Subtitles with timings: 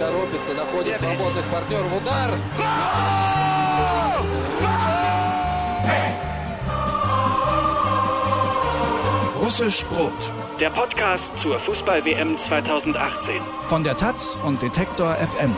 [0.00, 1.92] торопится, находит свободных партнеров.
[1.96, 2.30] Удар!
[9.40, 10.12] Russisch Brot,
[10.60, 15.54] der Podcast zur Fußball-WM 2018 von der Taz und Detektor FM.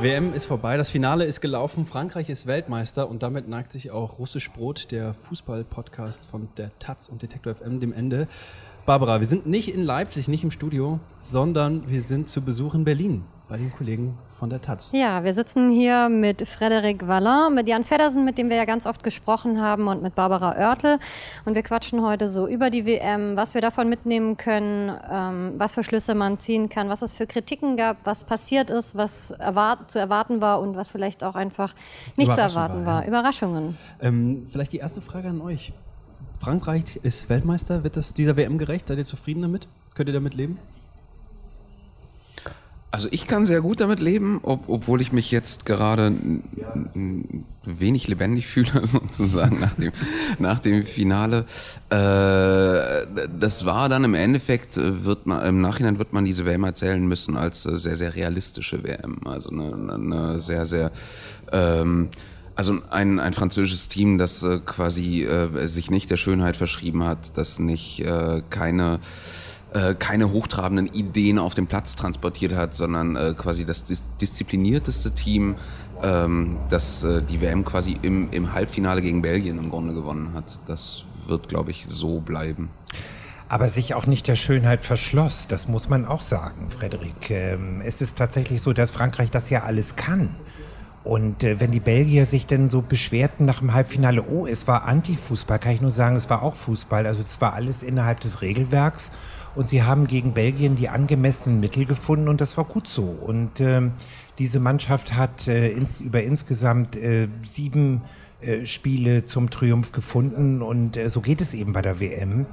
[0.00, 4.18] WM ist vorbei, das Finale ist gelaufen, Frankreich ist Weltmeister und damit neigt sich auch
[4.18, 8.28] Russisch Brot, der Fußball-Podcast von der Taz und Detektor FM, dem Ende.
[8.85, 12.83] Barbara, wir sind nicht in Leipzig, nicht im Studio, sondern wir sind zu Besuch in
[12.83, 14.91] Berlin bei den Kollegen von der Taz.
[14.93, 18.85] Ja, wir sitzen hier mit Frederik Wallin, mit Jan Feddersen, mit dem wir ja ganz
[18.85, 20.99] oft gesprochen haben, und mit Barbara Oertel.
[21.45, 25.75] Und wir quatschen heute so über die WM, was wir davon mitnehmen können, ähm, was
[25.75, 29.91] für Schlüsse man ziehen kann, was es für Kritiken gab, was passiert ist, was erwart
[29.91, 31.73] zu erwarten war und was vielleicht auch einfach
[32.17, 32.95] nicht zu erwarten war.
[32.95, 33.01] war.
[33.03, 33.07] Ja.
[33.07, 33.77] Überraschungen.
[34.01, 35.71] Ähm, vielleicht die erste Frage an euch.
[36.43, 37.85] Frankreich ist Weltmeister.
[37.85, 38.89] Wird das dieser WM gerecht?
[38.89, 39.69] Seid ihr zufrieden damit?
[39.95, 40.59] Könnt ihr damit leben?
[42.91, 46.11] Also ich kann sehr gut damit leben, ob, obwohl ich mich jetzt gerade
[47.63, 49.93] wenig lebendig fühle, sozusagen nach dem,
[50.37, 51.45] nach dem Finale.
[51.89, 51.95] Äh,
[53.39, 57.37] das war dann im Endeffekt, wird man, im Nachhinein wird man diese WM erzählen müssen
[57.37, 59.21] als äh, sehr, sehr realistische WM.
[59.25, 60.91] Also eine, eine sehr, sehr
[61.53, 62.09] ähm,
[62.55, 67.37] also ein, ein französisches Team, das äh, quasi äh, sich nicht der Schönheit verschrieben hat,
[67.37, 68.99] das nicht äh, keine
[69.73, 75.11] äh, keine hochtrabenden Ideen auf dem Platz transportiert hat, sondern äh, quasi das dis disziplinierteste
[75.11, 75.55] Team,
[76.03, 80.59] ähm, das äh, die WM quasi im, im Halbfinale gegen Belgien im Grunde gewonnen hat.
[80.67, 82.69] Das wird, glaube ich, so bleiben.
[83.49, 87.31] Aber sich auch nicht der Schönheit verschloss, das muss man auch sagen, Frederik.
[87.31, 90.29] Ähm, es ist tatsächlich so, dass Frankreich das ja alles kann.
[91.03, 94.85] Und äh, wenn die Belgier sich denn so beschwerten nach dem Halbfinale, oh, es war
[94.85, 97.05] Antifußball, kann ich nur sagen, es war auch Fußball.
[97.05, 99.11] Also es war alles innerhalb des Regelwerks.
[99.55, 103.03] Und sie haben gegen Belgien die angemessenen Mittel gefunden und das war gut so.
[103.03, 103.81] Und äh,
[104.39, 108.01] diese Mannschaft hat äh, ins, über insgesamt äh, sieben
[108.41, 112.47] äh, Spiele zum Triumph gefunden und äh, so geht es eben bei der WM.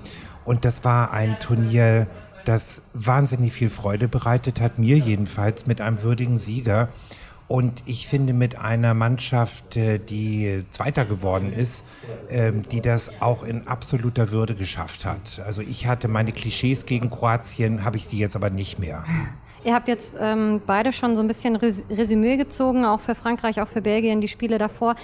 [0.44, 2.06] Und das war ein Turnier,
[2.44, 6.88] das wahnsinnig viel Freude bereitet hat, mir jedenfalls mit einem würdigen Sieger.
[7.50, 11.82] Und ich finde mit einer Mannschaft, äh, die Zweiter geworden ist,
[12.28, 15.42] ähm, die das auch in absoluter Würde geschafft hat.
[15.44, 19.04] Also ich hatte meine Klischees gegen Kroatien, habe ich sie jetzt aber nicht mehr.
[19.64, 23.66] Ihr habt jetzt ähm, beide schon so ein bisschen Resümee gezogen, auch für Frankreich, auch
[23.66, 24.94] für Belgien, die Spiele davor.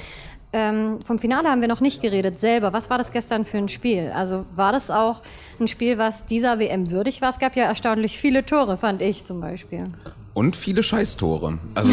[0.53, 2.73] Ähm, vom Finale haben wir noch nicht geredet selber.
[2.73, 4.12] Was war das gestern für ein Spiel?
[4.15, 5.23] Also war das auch
[5.59, 7.31] ein Spiel, was dieser WM würdig war?
[7.31, 9.89] Es gab ja erstaunlich viele Tore, fand ich zum Beispiel.
[10.37, 11.57] Und viele Scheißtore.
[11.73, 11.93] Also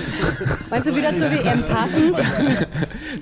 [0.70, 2.16] Meinst du wieder zur WM passend?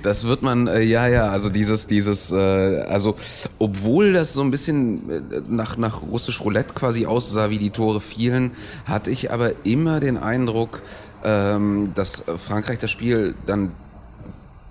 [0.03, 3.15] Das wird man, äh, ja, ja, also dieses, dieses, äh, also
[3.57, 8.01] obwohl das so ein bisschen äh, nach, nach russisch Roulette quasi aussah, wie die Tore
[8.01, 8.51] fielen,
[8.85, 10.83] hatte ich aber immer den Eindruck,
[11.23, 13.71] ähm, dass Frankreich das Spiel dann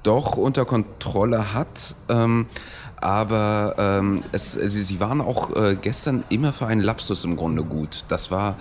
[0.04, 1.96] doch unter Kontrolle hat.
[2.08, 2.46] Ähm,
[3.04, 7.62] aber ähm, es, sie, sie, waren auch äh, gestern immer für einen Lapsus im Grunde
[7.62, 8.06] gut.
[8.08, 8.56] Das war,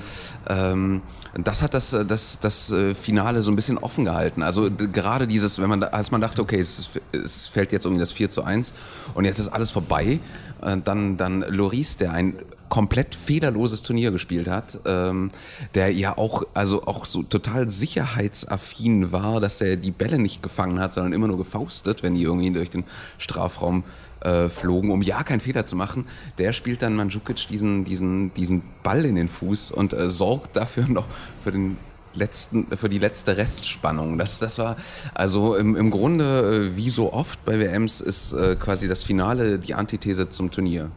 [0.49, 1.01] ähm,
[1.35, 4.43] das hat das, das, das äh, Finale so ein bisschen offen gehalten.
[4.43, 8.11] Also gerade dieses, wenn man, als man dachte, okay, es, es fällt jetzt irgendwie das
[8.11, 8.73] 4 zu 1
[9.13, 10.19] und jetzt ist alles vorbei,
[10.61, 12.35] äh, dann, dann Loris, der ein
[12.67, 15.29] komplett fehlerloses Turnier gespielt hat, ähm,
[15.75, 20.79] der ja auch, also auch so total sicherheitsaffin war, dass er die Bälle nicht gefangen
[20.79, 22.83] hat, sondern immer nur gefaustet, wenn die irgendwie durch den
[23.19, 23.83] Strafraum
[24.23, 26.05] äh, flogen, um ja keinen Fehler zu machen.
[26.37, 30.85] Der spielt dann Mandzukic diesen, diesen, diesen Ball in den Fuß und äh, sorgt dafür
[30.87, 31.05] noch
[31.43, 31.77] für den
[32.13, 34.17] letzten, für die letzte Restspannung.
[34.17, 34.75] Das, das war
[35.13, 39.59] also im, im Grunde, äh, wie so oft bei WMs, ist äh, quasi das Finale
[39.59, 40.91] die Antithese zum Turnier.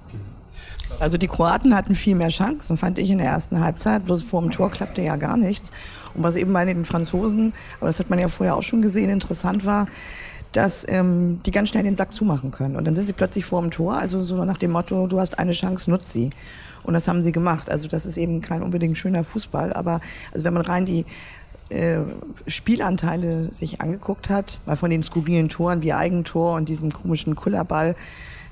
[0.98, 4.06] Also die Kroaten hatten viel mehr Chancen, fand ich in der ersten Halbzeit.
[4.06, 5.70] Bloß vor dem Tor klappte ja gar nichts.
[6.14, 9.10] Und was eben bei den Franzosen, aber das hat man ja vorher auch schon gesehen,
[9.10, 9.86] interessant war,
[10.56, 12.76] dass ähm, die ganz schnell den Sack zumachen können.
[12.76, 15.38] Und dann sind sie plötzlich vor dem Tor, also so nach dem Motto, du hast
[15.38, 16.30] eine Chance, nutz sie.
[16.82, 17.70] Und das haben sie gemacht.
[17.70, 20.00] Also das ist eben kein unbedingt schöner Fußball, aber
[20.32, 21.04] also wenn man rein die
[21.68, 21.98] äh,
[22.46, 27.94] Spielanteile sich angeguckt hat, mal von den skurrilen Toren wie Eigentor und diesem komischen Kullerball,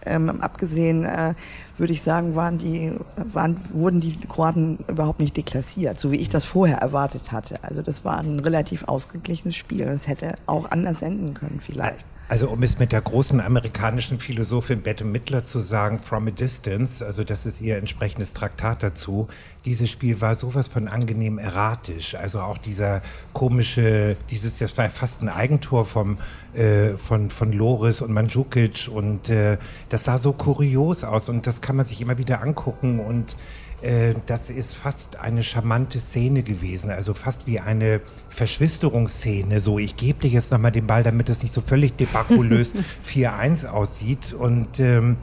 [0.07, 1.35] ähm, abgesehen, äh,
[1.77, 6.29] würde ich sagen, waren die, waren, wurden die Kroaten überhaupt nicht deklassiert, so wie ich
[6.29, 7.57] das vorher erwartet hatte.
[7.63, 9.85] Also das war ein relativ ausgeglichenes Spiel.
[9.87, 12.07] Das hätte auch anders enden können vielleicht.
[12.27, 17.05] Also um es mit der großen amerikanischen Philosophin Bette Midler zu sagen, From a Distance,
[17.05, 19.29] also das ist ihr entsprechendes Traktat dazu,
[19.67, 22.15] dieses Spiel war sowas von angenehm erratisch.
[22.15, 23.03] Also auch dieser
[23.35, 26.17] komische, dieses, das war fast ein Eigentor vom,
[26.55, 29.59] äh, von, von Loris und Mandzukic und äh,
[29.91, 33.37] das sah so kurios aus und das kann man sich immer wieder angucken und
[33.85, 39.61] äh, das ist fast eine charmante Szene gewesen, also fast wie eine Verschwisterungsszene.
[39.61, 42.73] So, ich gebe dir jetzt nochmal den Ball, damit es nicht so völlig debakulös
[43.07, 44.33] 4-1 aussieht.
[44.33, 45.17] Und ähm,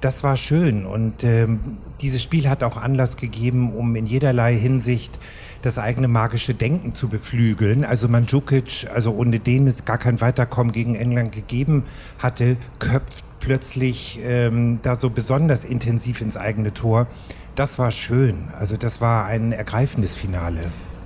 [0.00, 0.84] das war schön.
[0.84, 1.60] Und ähm,
[2.00, 5.18] dieses Spiel hat auch Anlass gegeben, um in jederlei Hinsicht
[5.62, 7.84] das eigene magische Denken zu beflügeln.
[7.84, 11.84] Also Mandzukic, also ohne den es gar kein Weiterkommen gegen England gegeben
[12.18, 17.06] hatte, köpft plötzlich ähm, da so besonders intensiv ins eigene Tor.
[17.54, 18.48] Das war schön.
[18.58, 20.60] Also das war ein ergreifendes Finale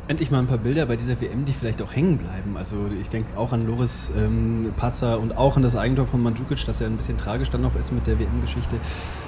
[0.09, 2.57] endlich mal ein paar Bilder bei dieser WM, die vielleicht auch hängen bleiben.
[2.57, 6.65] Also ich denke auch an Loris ähm, Patzer und auch an das Eigentor von Mandzukic,
[6.67, 8.77] das ja ein bisschen tragisch dann noch ist mit der WM-Geschichte,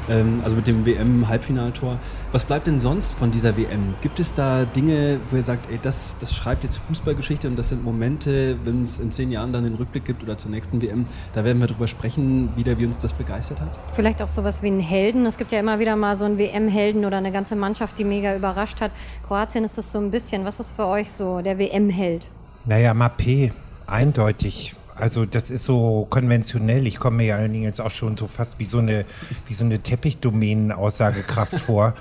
[0.09, 1.99] ähm, also mit dem WM-Halbfinaltor.
[2.33, 3.95] Was bleibt denn sonst von dieser WM?
[4.03, 7.69] Gibt es da Dinge, wo ihr sagt, ey, das, das schreibt jetzt Fußballgeschichte und das
[7.69, 11.07] sind Momente, wenn es in zehn Jahren dann den Rückblick gibt oder zur nächsten WM,
[11.35, 13.79] da werden wir drüber sprechen, wieder wie uns das begeistert hat?
[13.95, 15.27] Vielleicht auch sowas wie einen Helden.
[15.27, 18.37] Es gibt ja immer wieder mal so einen WM-Helden oder eine ganze Mannschaft, die mega
[18.37, 18.91] überrascht hat.
[19.27, 20.45] Kroatien ist das so ein bisschen.
[20.45, 22.29] Was ist für euch so, der WM-Held?
[22.65, 23.53] Naja, Mappé,
[23.87, 24.75] eindeutig.
[25.01, 26.87] Also das ist so konventionell.
[26.87, 29.05] Ich komme mir ja jetzt auch schon so fast wie so eine,
[29.47, 31.95] wie so eine Teppichdomänen-Aussagekraft vor.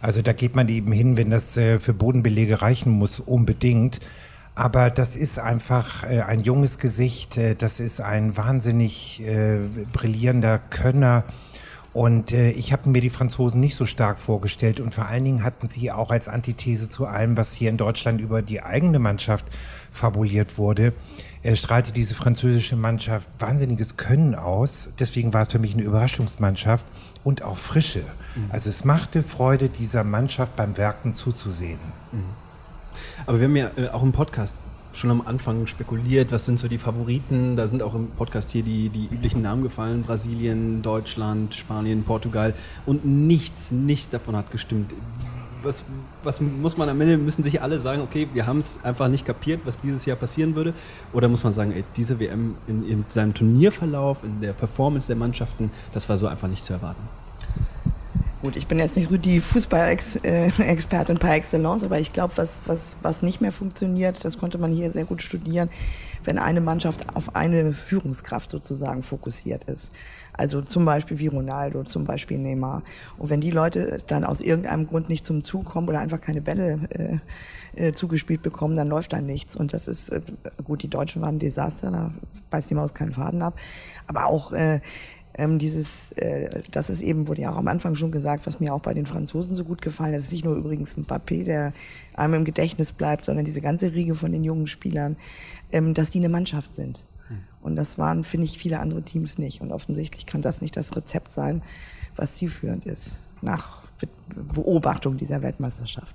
[0.00, 4.00] Also da geht man eben hin, wenn das äh, für Bodenbelege reichen muss, unbedingt.
[4.54, 9.22] Aber das ist einfach äh, ein junges Gesicht, äh, das ist ein wahnsinnig
[9.92, 11.24] brillierender Könner.
[11.94, 15.44] Und äh, ich habe mir die Franzosen nicht so stark vorgestellt und vor allen Dingen
[15.44, 19.46] hatten sie auch als Antithese zu allem, was hier in Deutschland über die eigene Mannschaft
[19.92, 20.92] fabuliert wurde,
[21.44, 24.88] äh, strahlte diese französische Mannschaft wahnsinniges Können aus.
[24.98, 26.86] Deswegen war es für mich eine Überraschungsmannschaft
[27.22, 28.00] und auch Frische.
[28.34, 28.46] Mhm.
[28.48, 31.78] Also es machte Freude, dieser Mannschaft beim Werken zuzusehen.
[32.12, 32.18] Mhm.
[33.26, 34.60] Aber wir haben ja äh, auch im Podcast
[34.94, 37.56] schon am Anfang spekuliert, was sind so die Favoriten.
[37.56, 40.02] Da sind auch im Podcast hier die, die üblichen Namen gefallen.
[40.02, 42.54] Brasilien, Deutschland, Spanien, Portugal.
[42.86, 44.92] Und nichts, nichts davon hat gestimmt.
[45.64, 45.84] Was,
[46.22, 49.24] was muss man am Ende, müssen sich alle sagen, okay, wir haben es einfach nicht
[49.24, 50.74] kapiert, was dieses Jahr passieren würde?
[51.12, 55.16] Oder muss man sagen, ey, diese WM in, in seinem Turnierverlauf, in der Performance der
[55.16, 57.02] Mannschaften, das war so einfach nicht zu erwarten?
[58.44, 62.94] Gut, ich bin jetzt nicht so die Fußball-Expertin par excellence, aber ich glaube, was, was,
[63.00, 65.70] was nicht mehr funktioniert, das konnte man hier sehr gut studieren,
[66.24, 69.92] wenn eine Mannschaft auf eine Führungskraft sozusagen fokussiert ist.
[70.36, 72.82] Also zum Beispiel wie Ronaldo, zum Beispiel Neymar.
[73.18, 76.40] Und wenn die Leute dann aus irgendeinem Grund nicht zum Zug kommen oder einfach keine
[76.40, 77.18] Bälle äh,
[77.76, 79.54] äh, zugespielt bekommen, dann läuft da nichts.
[79.56, 80.20] Und das ist, äh,
[80.64, 82.12] gut, die Deutschen waren ein Desaster, da
[82.50, 83.58] beißt die Maus keinen Faden ab.
[84.06, 84.80] Aber auch äh,
[85.36, 88.74] ähm, dieses, äh, das ist eben, wurde ja auch am Anfang schon gesagt, was mir
[88.74, 91.72] auch bei den Franzosen so gut gefallen hat, ist nicht nur übrigens Mbappé, der
[92.14, 95.16] einem im Gedächtnis bleibt, sondern diese ganze Riege von den jungen Spielern,
[95.72, 97.04] ähm, dass die eine Mannschaft sind.
[97.60, 99.62] Und das waren, finde ich, viele andere Teams nicht.
[99.62, 101.62] Und offensichtlich kann das nicht das Rezept sein,
[102.16, 103.82] was zielführend ist, nach
[104.54, 106.14] Beobachtung dieser Weltmeisterschaft.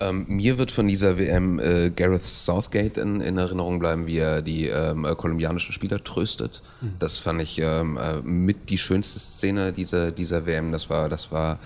[0.00, 4.42] Ähm, mir wird von dieser WM äh, Gareth Southgate in, in, Erinnerung bleiben, wie er
[4.42, 6.62] die ähm, äh, kolumbianischen Spieler tröstet.
[6.80, 6.92] Mhm.
[7.00, 10.70] Das fand ich ähm, äh, mit die schönste Szene dieser, dieser WM.
[10.70, 11.58] Das war, das war,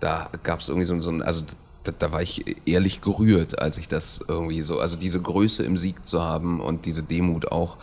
[0.00, 1.44] da gab es irgendwie so, so ein, also
[1.88, 5.76] da, da, war ich ehrlich gerührt, als ich das irgendwie so, also diese Größe im
[5.76, 7.76] Sieg zu haben und diese Demut auch.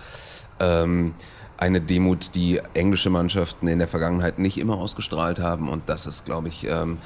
[0.60, 1.16] Ähm,
[1.58, 5.70] eine Demut, die englische Mannschaften in der Vergangenheit nicht immer ausgestrahlt haben.
[5.70, 6.98] Und das ist, glaube ich, ähm,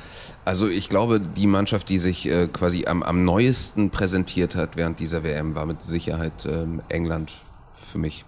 [0.43, 4.99] also ich glaube, die Mannschaft, die sich äh, quasi am, am neuesten präsentiert hat während
[4.99, 7.31] dieser WM, war mit Sicherheit ähm, England
[7.73, 8.25] für mich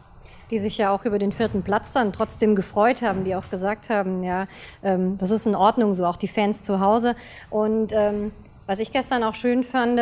[0.52, 3.90] die sich ja auch über den vierten Platz dann trotzdem gefreut haben, die auch gesagt
[3.90, 4.48] haben, ja,
[4.84, 7.16] ähm, das ist in Ordnung, so auch die Fans zu Hause.
[7.50, 8.32] Und ähm,
[8.72, 10.00] was ich gestern auch schön fand,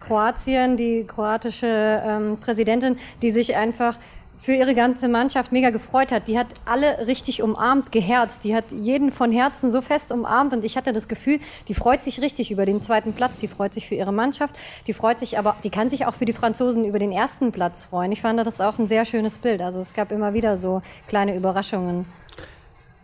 [0.00, 1.66] Kroatien, die kroatische
[2.02, 3.98] ähm, Präsidentin, die sich einfach
[4.38, 6.26] für ihre ganze Mannschaft mega gefreut hat.
[6.26, 8.42] Die hat alle richtig umarmt, geherzt.
[8.44, 12.02] Die hat jeden von Herzen so fest umarmt und ich hatte das Gefühl, die freut
[12.02, 13.36] sich richtig über den zweiten Platz.
[13.36, 14.56] Die freut sich für ihre Mannschaft.
[14.86, 17.84] Die freut sich aber, die kann sich auch für die Franzosen über den ersten Platz
[17.84, 18.12] freuen.
[18.12, 19.60] Ich fand das auch ein sehr schönes Bild.
[19.60, 22.06] Also es gab immer wieder so kleine Überraschungen.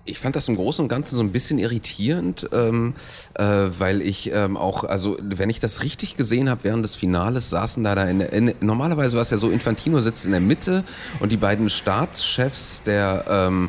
[0.05, 2.95] Ich fand das im Großen und Ganzen so ein bisschen irritierend, ähm,
[3.35, 3.45] äh,
[3.79, 7.85] weil ich ähm, auch, also wenn ich das richtig gesehen habe, während des Finales saßen
[7.85, 10.83] da, da in, in, normalerweise war es ja so, Infantino sitzt in der Mitte
[11.21, 13.69] und die beiden Staatschefs der ähm,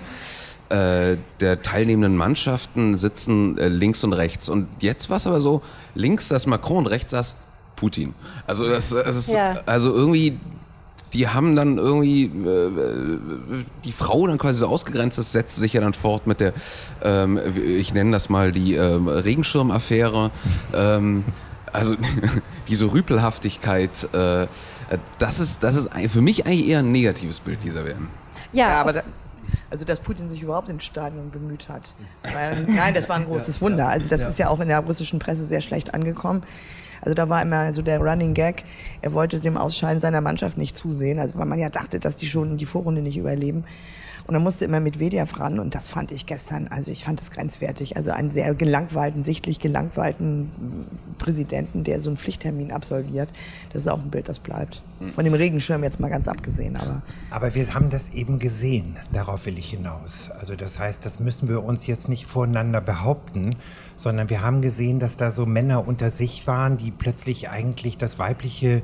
[0.69, 4.49] äh, der teilnehmenden Mannschaften sitzen äh, links und rechts.
[4.49, 5.61] Und jetzt war es aber so,
[5.93, 7.35] links saß Macron und rechts saß
[7.75, 8.15] Putin.
[8.47, 9.61] Also das, das ist ja.
[9.67, 10.39] also irgendwie
[11.13, 15.81] die haben dann irgendwie äh, die Frau dann quasi so ausgegrenzt, das setzt sich ja
[15.81, 16.53] dann fort mit der,
[17.03, 20.31] ähm, ich nenne das mal die ähm, Regenschirmaffäre.
[20.75, 21.23] ähm,
[21.71, 21.95] also
[22.67, 24.47] diese Rüpelhaftigkeit, äh,
[25.17, 28.09] das ist, das ist für mich eigentlich eher ein negatives Bild dieser WM.
[28.51, 29.01] Ja, ja aber da,
[29.71, 31.93] Also, dass Putin sich überhaupt ins Stadion bemüht hat.
[32.31, 33.87] Weil, nein, das war ein großes Wunder.
[33.87, 36.43] Also, das ist ja auch in der russischen Presse sehr schlecht angekommen.
[37.03, 38.63] Also da war immer so der Running Gag,
[39.01, 42.27] er wollte dem Ausscheiden seiner Mannschaft nicht zusehen, also weil man ja dachte, dass die
[42.27, 43.65] schon die Vorrunde nicht überleben.
[44.25, 47.21] Und dann musste immer mit Medvedev ran und das fand ich gestern, also ich fand
[47.21, 47.97] es grenzwertig.
[47.97, 50.49] Also einen sehr gelangweilten, sichtlich gelangweilten
[51.17, 53.29] Präsidenten, der so einen Pflichttermin absolviert,
[53.71, 54.81] das ist auch ein Bild, das bleibt.
[55.13, 56.77] Von dem Regenschirm jetzt mal ganz abgesehen.
[56.77, 60.31] Aber, aber wir haben das eben gesehen, darauf will ich hinaus.
[60.31, 63.57] Also das heißt, das müssen wir uns jetzt nicht voreinander behaupten,
[63.97, 68.19] sondern wir haben gesehen, dass da so Männer unter sich waren, die plötzlich eigentlich das
[68.19, 68.81] weibliche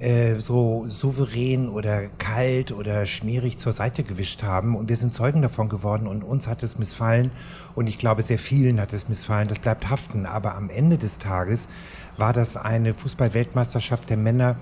[0.00, 4.74] äh, so souverän oder kalt oder schmierig zur Seite gewischt haben.
[4.74, 7.30] Und wir sind Zeugen davon geworden und uns hat es missfallen.
[7.74, 9.48] Und ich glaube, sehr vielen hat es missfallen.
[9.48, 10.24] Das bleibt haften.
[10.24, 11.68] Aber am Ende des Tages
[12.16, 14.56] war das eine Fußballweltmeisterschaft der Männer,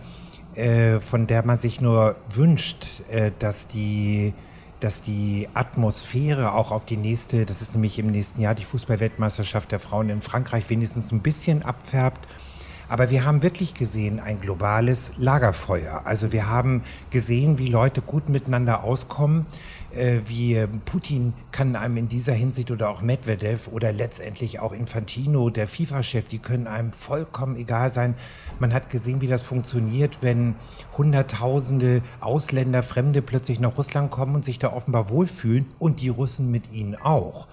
[0.56, 4.34] äh, von der man sich nur wünscht, äh, dass die
[4.80, 9.72] dass die Atmosphäre auch auf die nächste, das ist nämlich im nächsten Jahr die Fußballweltmeisterschaft
[9.72, 12.28] der Frauen in Frankreich, wenigstens ein bisschen abfärbt
[12.88, 16.02] aber wir haben wirklich gesehen ein globales Lagerfeuer.
[16.04, 19.46] Also wir haben gesehen, wie Leute gut miteinander auskommen.
[19.90, 25.48] Äh, wie Putin kann einem in dieser Hinsicht oder auch Medvedev oder letztendlich auch Infantino,
[25.48, 28.14] der FIFA-Chef, die können einem vollkommen egal sein.
[28.58, 30.56] Man hat gesehen, wie das funktioniert, wenn
[30.96, 36.50] Hunderttausende Ausländer, Fremde plötzlich nach Russland kommen und sich da offenbar wohlfühlen und die Russen
[36.50, 37.46] mit ihnen auch.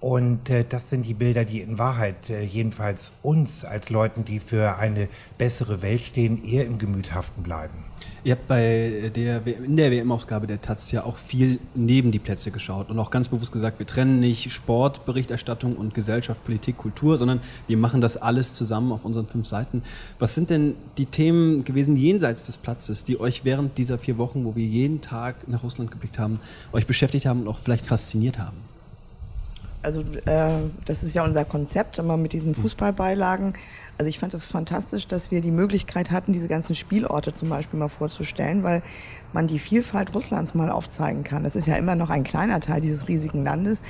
[0.00, 4.40] Und äh, das sind die Bilder, die in Wahrheit äh, jedenfalls uns als Leuten, die
[4.40, 7.84] für eine bessere Welt stehen, eher im Gemüt haften bleiben.
[8.22, 12.50] Ihr habt bei der, in der WM-Ausgabe der Taz ja auch viel neben die Plätze
[12.50, 17.40] geschaut und auch ganz bewusst gesagt, wir trennen nicht Sportberichterstattung und Gesellschaft, Politik, Kultur, sondern
[17.68, 19.82] wir machen das alles zusammen auf unseren fünf Seiten.
[20.18, 24.44] Was sind denn die Themen gewesen jenseits des Platzes, die euch während dieser vier Wochen,
[24.44, 26.40] wo wir jeden Tag nach Russland geblickt haben,
[26.72, 28.56] euch beschäftigt haben und auch vielleicht fasziniert haben?
[29.86, 30.48] Also äh,
[30.84, 33.54] das ist ja unser Konzept, immer mit diesen Fußballbeilagen.
[33.98, 37.50] Also ich fand es das fantastisch, dass wir die Möglichkeit hatten, diese ganzen Spielorte zum
[37.50, 38.82] Beispiel mal vorzustellen, weil
[39.36, 41.44] man die Vielfalt Russlands mal aufzeigen kann.
[41.44, 43.82] Das ist ja immer noch ein kleiner Teil dieses riesigen Landes,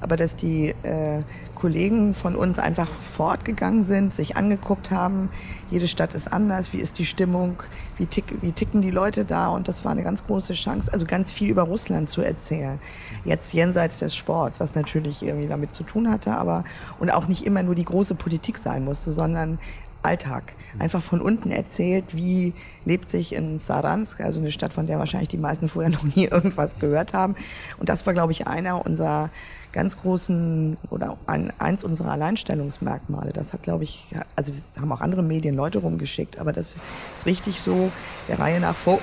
[0.00, 1.22] aber dass die äh,
[1.54, 5.28] Kollegen von uns einfach fortgegangen sind, sich angeguckt haben,
[5.70, 7.62] jede Stadt ist anders, wie ist die Stimmung,
[7.98, 11.04] wie, tick, wie ticken die Leute da und das war eine ganz große Chance, also
[11.04, 12.78] ganz viel über Russland zu erzählen.
[13.26, 16.64] Jetzt jenseits des Sports, was natürlich irgendwie damit zu tun hatte, aber
[16.98, 19.58] und auch nicht immer nur die große Politik sein musste, sondern
[20.04, 20.54] Alltag.
[20.78, 22.52] Einfach von unten erzählt, wie
[22.84, 26.26] lebt sich in Saransk, also eine Stadt, von der wahrscheinlich die meisten vorher noch nie
[26.26, 27.34] irgendwas gehört haben.
[27.78, 29.30] Und das war, glaube ich, einer unserer
[29.72, 33.32] ganz großen oder ein, eins unserer Alleinstellungsmerkmale.
[33.32, 34.06] Das hat, glaube ich,
[34.36, 36.76] also haben auch andere Medien Leute rumgeschickt, aber das
[37.16, 37.90] ist richtig so
[38.28, 39.00] der Reihe nach vor,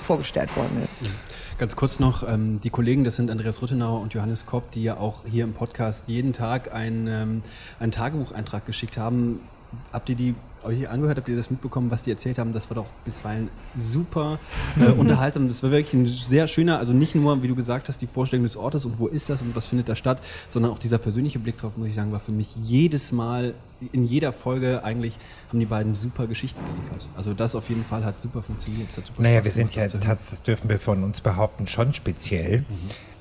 [0.00, 0.98] vorgestellt worden ist.
[1.58, 4.96] Ganz kurz noch, ähm, die Kollegen, das sind Andreas Ruttenauer und Johannes Kopp, die ja
[4.96, 7.42] auch hier im Podcast jeden Tag ein, ähm,
[7.78, 9.38] einen Tagebucheintrag geschickt haben.
[9.92, 12.52] Habt ihr die euch angehört, habt ihr das mitbekommen, was die erzählt haben?
[12.52, 14.38] Das war doch bisweilen super
[14.80, 15.48] äh, unterhaltsam.
[15.48, 18.44] Das war wirklich ein sehr schöner, also nicht nur, wie du gesagt hast, die Vorstellung
[18.44, 21.38] des Ortes und wo ist das und was findet da statt, sondern auch dieser persönliche
[21.38, 23.54] Blick drauf, muss ich sagen, war für mich jedes Mal,
[23.92, 27.08] in jeder Folge eigentlich, haben die beiden super Geschichten geliefert.
[27.16, 28.90] Also das auf jeden Fall hat super funktioniert.
[28.90, 32.60] Super naja, wir sind ja jetzt, das dürfen wir von uns behaupten, schon speziell.
[32.60, 32.64] Mhm.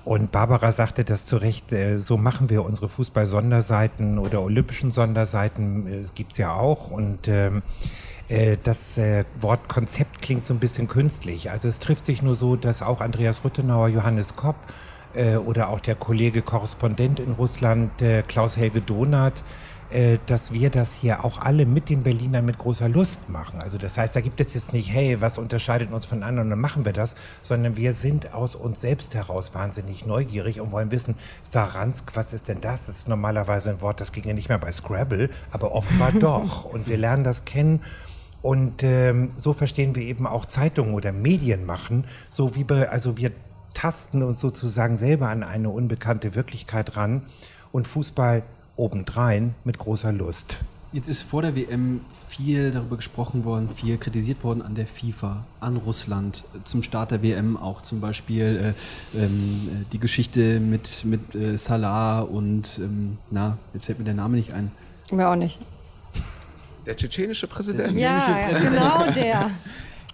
[0.05, 5.87] Und Barbara sagte das zu Recht, äh, so machen wir unsere Fußball-Sonderseiten oder olympischen Sonderseiten,
[5.87, 6.91] äh, es gibt es ja auch.
[6.91, 7.61] Und ähm,
[8.27, 8.99] äh, das
[9.39, 11.51] Wort Konzept klingt so ein bisschen künstlich.
[11.51, 14.55] Also es trifft sich nur so, dass auch Andreas Rüttenauer, Johannes Kopp
[15.45, 17.91] oder auch der Kollege Korrespondent in Russland,
[18.27, 19.43] Klaus-Helge Donath,
[19.93, 23.61] äh, dass wir das hier auch alle mit den Berlinern mit großer Lust machen.
[23.61, 26.59] Also das heißt, da gibt es jetzt nicht, hey, was unterscheidet uns von anderen, dann
[26.59, 31.15] machen wir das, sondern wir sind aus uns selbst heraus wahnsinnig neugierig und wollen wissen,
[31.43, 32.87] Saransk, was ist denn das?
[32.87, 36.65] Das ist normalerweise ein Wort, das ging ja nicht mehr bei Scrabble, aber offenbar doch.
[36.65, 37.81] Und wir lernen das kennen.
[38.41, 43.15] Und ähm, so verstehen wir eben auch Zeitungen oder Medien machen, so wie wir, also
[43.15, 43.31] wir
[43.75, 47.21] tasten uns sozusagen selber an eine unbekannte Wirklichkeit ran.
[47.71, 48.43] Und Fußball
[48.75, 50.59] obendrein mit großer Lust.
[50.93, 55.43] Jetzt ist vor der WM viel darüber gesprochen worden, viel kritisiert worden an der FIFA,
[55.59, 58.75] an Russland, zum Start der WM auch zum Beispiel
[59.15, 64.13] äh, ähm, die Geschichte mit, mit äh, Salah und, ähm, na, jetzt fällt mir der
[64.13, 64.71] Name nicht ein.
[65.11, 65.57] Mir auch nicht.
[66.85, 67.97] Der tschetschenische Präsident.
[67.97, 69.49] Ja, ja genau der.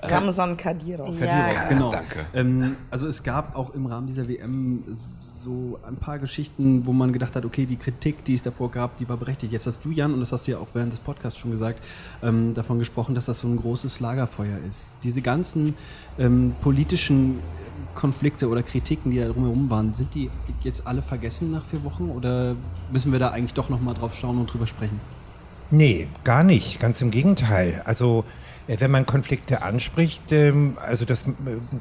[0.01, 1.19] Ramsan Kadyrov.
[1.19, 1.91] Kadyrov, ja, genau.
[1.91, 2.25] Danke.
[2.33, 4.83] Ähm, also es gab auch im Rahmen dieser WM
[5.39, 8.97] so ein paar Geschichten, wo man gedacht hat, okay, die Kritik, die es davor gab,
[8.97, 9.53] die war berechtigt.
[9.53, 11.79] Jetzt hast du, Jan, und das hast du ja auch während des Podcasts schon gesagt,
[12.21, 14.99] ähm, davon gesprochen, dass das so ein großes Lagerfeuer ist.
[15.03, 15.75] Diese ganzen
[16.17, 17.39] ähm, politischen
[17.95, 20.29] Konflikte oder Kritiken, die da drumherum waren, sind die
[20.63, 22.55] jetzt alle vergessen nach vier Wochen oder
[22.91, 24.99] müssen wir da eigentlich doch nochmal drauf schauen und drüber sprechen?
[25.71, 26.79] Nee, gar nicht.
[26.79, 27.81] Ganz im Gegenteil.
[27.85, 28.25] Also
[28.77, 31.31] wenn man Konflikte anspricht, ähm, also das äh,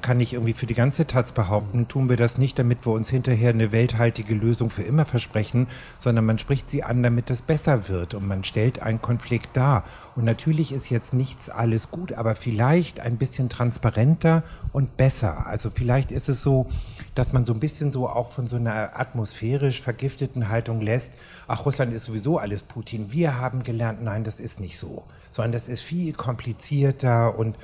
[0.00, 3.11] kann ich irgendwie für die ganze Taz behaupten, tun wir das nicht, damit wir uns
[3.11, 5.66] hinterher eine welthaltige Lösung für immer versprechen,
[5.99, 9.85] sondern man spricht sie an, damit es besser wird und man stellt einen Konflikt dar.
[10.16, 14.42] Und natürlich ist jetzt nichts alles gut, aber vielleicht ein bisschen transparenter
[14.73, 15.47] und besser.
[15.47, 16.68] Also vielleicht ist es so,
[17.14, 21.12] dass man so ein bisschen so auch von so einer atmosphärisch vergifteten Haltung lässt,
[21.49, 23.12] ach, Russland ist sowieso alles Putin.
[23.12, 25.04] Wir haben gelernt, nein, das ist nicht so
[25.38, 27.57] sondern das ist viel komplizierter und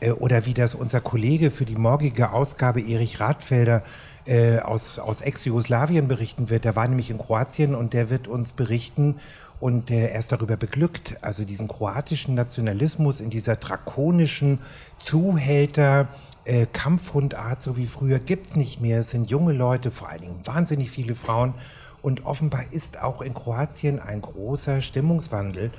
[0.00, 3.82] äh, oder wie das unser Kollege für die morgige Ausgabe Erich Radfelder
[4.24, 6.64] äh, aus, aus Ex-Jugoslawien berichten wird.
[6.64, 9.16] Der war nämlich in Kroatien und der wird uns berichten
[9.60, 14.58] und äh, er ist darüber beglückt, also diesen kroatischen Nationalismus in dieser drakonischen
[14.98, 16.08] Zuhälter-
[16.46, 19.00] äh, Kampfhundart, so wie früher, gibt es nicht mehr.
[19.00, 21.52] Es sind junge Leute, vor allen Dingen wahnsinnig viele Frauen.
[22.00, 25.70] Und offenbar ist auch in Kroatien ein großer Stimmungswandel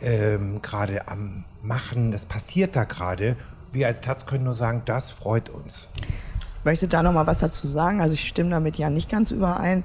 [0.00, 2.12] ähm, gerade am Machen.
[2.12, 3.36] Es passiert da gerade.
[3.72, 5.88] Wir als Taz können nur sagen, das freut uns.
[5.98, 8.00] Ich möchte da noch mal was dazu sagen.
[8.00, 9.84] Also ich stimme damit ja nicht ganz überein.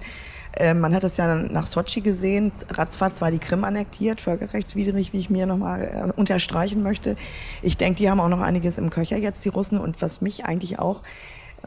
[0.54, 2.52] Äh, man hat es ja nach Sochi gesehen.
[2.70, 7.16] Ratzfatz war die Krim annektiert, völkerrechtswidrig, wie ich mir noch mal äh, unterstreichen möchte.
[7.62, 9.78] Ich denke, die haben auch noch einiges im Köcher jetzt, die Russen.
[9.78, 11.02] Und was mich eigentlich auch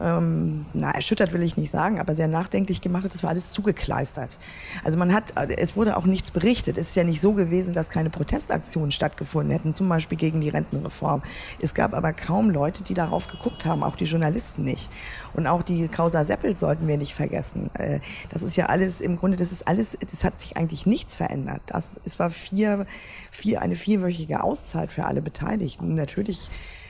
[0.01, 3.51] ähm, na, erschüttert will ich nicht sagen, aber sehr nachdenklich gemacht hat, das war alles
[3.51, 4.37] zugekleistert.
[4.83, 6.77] Also man hat, es wurde auch nichts berichtet.
[6.77, 10.49] Es ist ja nicht so gewesen, dass keine Protestaktionen stattgefunden hätten, zum Beispiel gegen die
[10.49, 11.23] Rentenreform.
[11.61, 14.89] Es gab aber kaum Leute, die darauf geguckt haben, auch die Journalisten nicht.
[15.33, 17.69] Und auch die Causa Seppel sollten wir nicht vergessen.
[17.75, 17.99] Äh,
[18.29, 21.61] das ist ja alles, im Grunde, das ist alles, das hat sich eigentlich nichts verändert.
[21.67, 22.85] Das, es war vier,
[23.31, 25.95] vier, eine vierwöchige Auszeit für alle Beteiligten.
[25.95, 26.49] Natürlich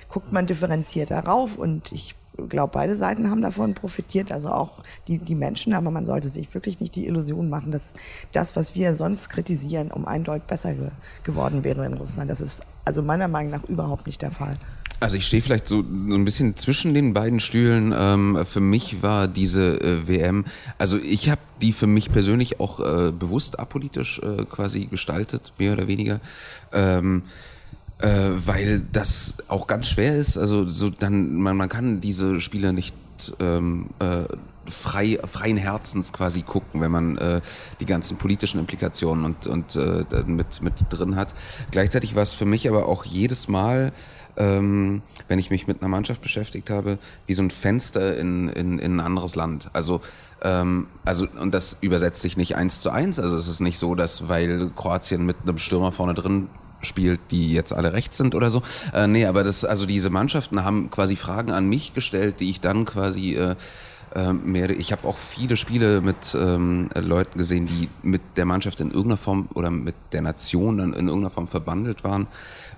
[0.09, 2.15] guckt man differenziert darauf und ich
[2.49, 6.53] glaube, beide Seiten haben davon profitiert, also auch die, die Menschen, aber man sollte sich
[6.53, 7.93] wirklich nicht die Illusion machen, dass
[8.31, 10.89] das, was wir sonst kritisieren, um eindeutig besser ge
[11.23, 12.29] geworden wäre in Russland.
[12.29, 14.57] Das ist also meiner Meinung nach überhaupt nicht der Fall.
[14.99, 17.93] Also ich stehe vielleicht so, so ein bisschen zwischen den beiden Stühlen.
[17.97, 20.45] Ähm, für mich war diese äh, WM,
[20.77, 25.73] also ich habe die für mich persönlich auch äh, bewusst apolitisch äh, quasi gestaltet, mehr
[25.73, 26.19] oder weniger.
[26.71, 27.23] Ähm,
[27.99, 28.07] äh,
[28.45, 30.37] weil das auch ganz schwer ist.
[30.37, 32.95] Also so dann man, man kann diese Spiele nicht
[33.39, 34.23] ähm, äh,
[34.69, 37.41] frei, freien Herzens quasi gucken, wenn man äh,
[37.79, 41.33] die ganzen politischen Implikationen und, und äh, mit, mit drin hat.
[41.71, 43.91] Gleichzeitig war es für mich aber auch jedes Mal,
[44.37, 48.79] ähm, wenn ich mich mit einer Mannschaft beschäftigt habe, wie so ein Fenster in, in,
[48.79, 49.69] in ein anderes Land.
[49.73, 50.01] Also
[50.41, 53.19] ähm, also, und das übersetzt sich nicht eins zu eins.
[53.19, 56.49] Also es ist nicht so, dass weil Kroatien mit einem Stürmer vorne drin
[56.85, 58.61] spielt, die jetzt alle rechts sind oder so.
[58.93, 62.61] Äh, nee, aber das, also diese Mannschaften haben quasi Fragen an mich gestellt, die ich
[62.61, 63.55] dann quasi äh,
[64.15, 68.79] äh, mehr, ich habe auch viele Spiele mit ähm, Leuten gesehen, die mit der Mannschaft
[68.79, 72.27] in irgendeiner Form oder mit der Nation dann in irgendeiner Form verbandelt waren.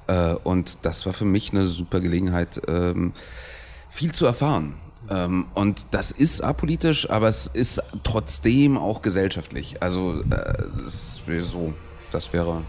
[0.08, 3.14] Äh, und das war für mich eine super Gelegenheit, ähm,
[3.90, 4.74] viel zu erfahren.
[5.10, 9.82] Ähm, und das ist apolitisch, aber es ist trotzdem auch gesellschaftlich.
[9.82, 11.74] Also äh, das so,
[12.12, 12.64] das wäre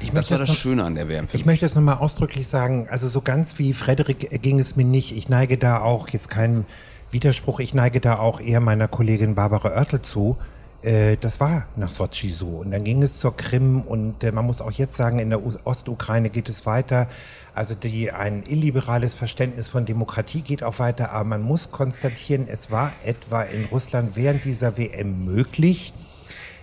[0.00, 1.26] ich das war das noch, Schöne an der WM.
[1.26, 1.46] ich mich.
[1.46, 5.16] möchte es nochmal ausdrücklich sagen, also so ganz wie Frederik ging es mir nicht.
[5.16, 6.64] Ich neige da auch, jetzt kein
[7.10, 10.36] Widerspruch, ich neige da auch eher meiner Kollegin Barbara Oertel zu.
[10.82, 12.46] Äh, das war nach Sochi so.
[12.46, 15.40] Und dann ging es zur Krim und äh, man muss auch jetzt sagen, in der
[15.64, 17.08] Ostukraine geht es weiter.
[17.54, 22.70] Also die, ein illiberales Verständnis von Demokratie geht auch weiter, aber man muss konstatieren, es
[22.70, 25.94] war etwa in Russland während dieser WM möglich,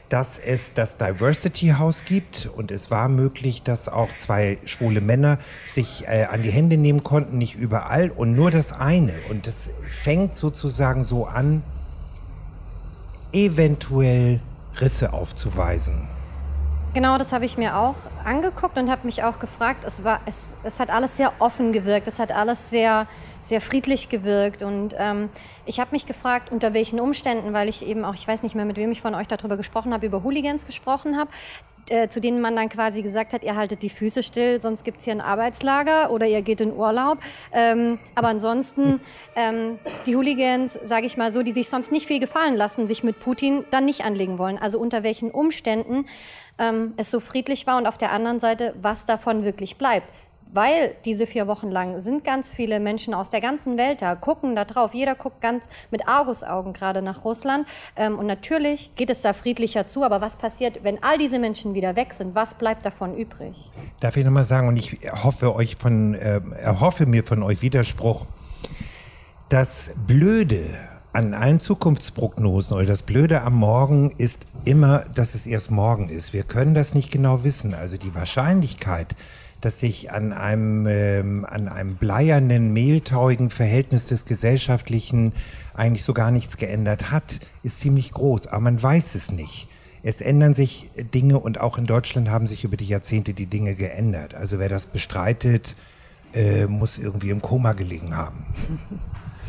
[0.10, 5.39] dass es das Diversity House gibt und es war möglich, dass auch zwei schwule Männer
[5.68, 9.13] sich äh, an die Hände nehmen konnten, nicht überall und nur das eine.
[9.30, 11.63] Und es fängt sozusagen so an,
[13.32, 14.39] eventuell
[14.80, 16.12] Risse aufzuweisen.
[16.94, 19.84] Genau, das habe ich mir auch angeguckt und habe mich auch gefragt.
[19.84, 23.08] Es, war, es, es hat alles sehr offen gewirkt, es hat alles sehr,
[23.42, 24.62] sehr friedlich gewirkt.
[24.62, 25.30] Und ähm,
[25.66, 28.66] ich habe mich gefragt, unter welchen Umständen, weil ich eben auch, ich weiß nicht mehr,
[28.66, 31.32] mit wem ich von euch darüber gesprochen habe, über Hooligans gesprochen habe,
[31.89, 35.00] äh, zu denen man dann quasi gesagt hat, ihr haltet die Füße still, sonst gibt
[35.00, 37.19] es hier ein Arbeitslager oder ihr geht in Urlaub.
[37.52, 39.00] Ähm, aber ansonsten,
[39.36, 43.04] ähm, die Hooligans, sage ich mal so, die sich sonst nicht viel gefallen lassen, sich
[43.04, 44.58] mit Putin dann nicht anlegen wollen.
[44.58, 46.06] Also unter welchen Umständen
[46.58, 50.10] ähm, es so friedlich war und auf der anderen Seite, was davon wirklich bleibt.
[50.54, 54.56] Weil diese vier Wochen lang sind ganz viele Menschen aus der ganzen Welt da, gucken
[54.56, 54.94] da drauf.
[54.94, 57.68] Jeder guckt ganz mit Argusaugen gerade nach Russland.
[57.96, 60.04] Ähm, und natürlich geht es da friedlicher zu.
[60.04, 62.36] Aber was passiert, wenn all diese Menschen wieder weg sind?
[62.36, 63.72] Was bleibt davon übrig?
[64.00, 68.26] Darf ich nochmal sagen, und ich hoffe, euch von, äh, erhoffe mir von euch Widerspruch.
[69.50, 70.63] Das Blöde
[71.13, 76.34] an allen Zukunftsprognosen oder das Blöde am Morgen ist immer, dass es erst morgen ist.
[76.34, 77.76] Wir können das nicht genau wissen.
[77.76, 79.16] Also die Wahrscheinlichkeit,
[79.65, 85.32] dass sich an einem, ähm, an einem bleiernen, mehltauigen Verhältnis des Gesellschaftlichen
[85.73, 88.47] eigentlich so gar nichts geändert hat, ist ziemlich groß.
[88.47, 89.69] Aber man weiß es nicht.
[90.04, 93.76] Es ändern sich Dinge und auch in Deutschland haben sich über die Jahrzehnte die Dinge
[93.76, 94.36] geändert.
[94.36, 95.78] Also wer das bestreitet,
[96.34, 98.45] äh, muss irgendwie im Koma gelegen haben.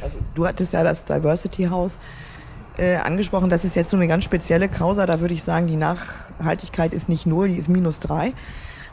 [0.02, 1.98] Also, du hattest ja das Diversity House
[2.76, 3.48] äh, angesprochen.
[3.48, 5.06] Das ist jetzt so eine ganz spezielle Causa.
[5.06, 8.34] Da würde ich sagen, die Nachhaltigkeit ist nicht null, die ist minus drei.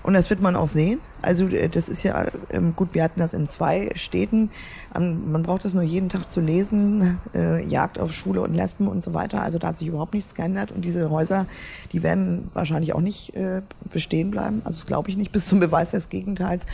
[0.04, 1.00] Und das wird man auch sehen.
[1.22, 4.50] Also äh, das ist ja ähm, gut, wir hatten das in zwei Städten.
[4.96, 7.20] Ähm, man braucht das nur jeden Tag zu lesen.
[7.34, 9.42] Äh, Jagd auf Schwule und Lesben und so weiter.
[9.42, 10.72] Also da hat sich überhaupt nichts geändert.
[10.72, 11.46] Und diese Häuser,
[11.94, 14.62] die werden wahrscheinlich auch nicht äh, bestehen bleiben.
[14.66, 16.66] Also das glaube ich nicht bis zum Beweis des Gegenteils.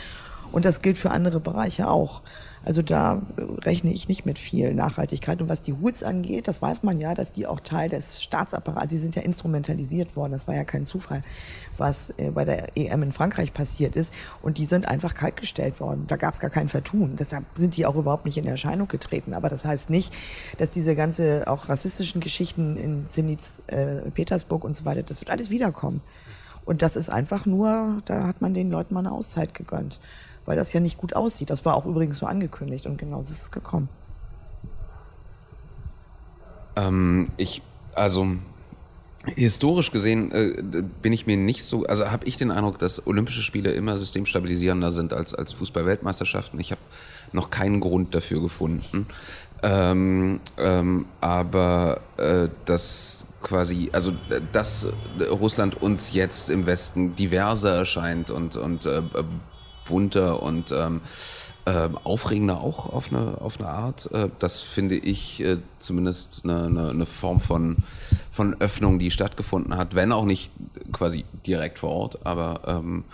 [0.50, 2.22] Und das gilt für andere Bereiche auch.
[2.68, 3.22] Also da
[3.64, 5.40] rechne ich nicht mit viel Nachhaltigkeit.
[5.40, 8.88] Und was die Hools angeht, das weiß man ja, dass die auch Teil des Staatsapparats,
[8.88, 10.32] die sind ja instrumentalisiert worden.
[10.32, 11.22] Das war ja kein Zufall,
[11.78, 14.12] was äh, bei der EM in Frankreich passiert ist.
[14.42, 16.04] Und die sind einfach kaltgestellt worden.
[16.08, 17.16] Da gab es gar kein Vertun.
[17.18, 19.32] Deshalb sind die auch überhaupt nicht in Erscheinung getreten.
[19.32, 20.14] Aber das heißt nicht,
[20.58, 25.30] dass diese ganze auch rassistischen Geschichten in Zenit, äh, Petersburg und so weiter, das wird
[25.30, 26.02] alles wiederkommen.
[26.66, 30.00] Und das ist einfach nur, da hat man den Leuten mal eine Auszeit gegönnt
[30.48, 31.50] weil das ja nicht gut aussieht.
[31.50, 33.90] Das war auch übrigens so angekündigt und genau so ist es gekommen.
[36.74, 37.60] Ähm, ich,
[37.94, 38.28] also
[39.26, 43.42] historisch gesehen äh, bin ich mir nicht so, also habe ich den Eindruck, dass Olympische
[43.42, 46.58] Spiele immer systemstabilisierender sind als, als Fußball-Weltmeisterschaften.
[46.60, 46.80] Ich habe
[47.32, 49.06] noch keinen Grund dafür gefunden.
[49.62, 54.12] Ähm, ähm, aber äh, das quasi, also
[54.52, 54.86] dass
[55.30, 59.02] Russland uns jetzt im Westen diverser erscheint und, und äh,
[59.88, 61.00] bunter und ähm,
[61.68, 64.10] äh, aufregender auch auf eine, auf eine Art.
[64.12, 67.76] Äh, das finde ich äh, zumindest eine, eine, eine, Form von,
[68.30, 70.50] von Öffnung, die stattgefunden hat, wenn auch nicht
[70.92, 73.04] quasi direkt vor Ort, aber ähm,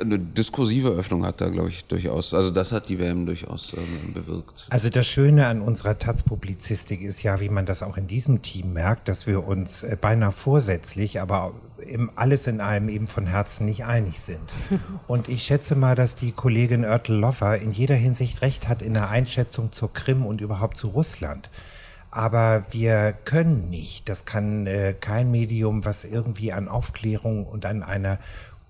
[0.00, 2.34] eine diskursive Öffnung hat da, glaube ich, durchaus.
[2.34, 4.66] Also das hat die WM durchaus ähm, bewirkt.
[4.70, 8.72] Also das Schöne an unserer Taz-Publizistik ist ja, wie man das auch in diesem Team
[8.72, 11.54] merkt, dass wir uns äh, beinahe vorsätzlich, aber
[11.90, 14.52] im, alles in allem eben von Herzen nicht einig sind.
[15.06, 19.10] Und ich schätze mal, dass die Kollegin Örtel-Loffer in jeder Hinsicht recht hat in der
[19.10, 21.50] Einschätzung zur Krim und überhaupt zu Russland.
[22.10, 27.82] Aber wir können nicht, das kann äh, kein Medium, was irgendwie an Aufklärung und an
[27.82, 28.18] einer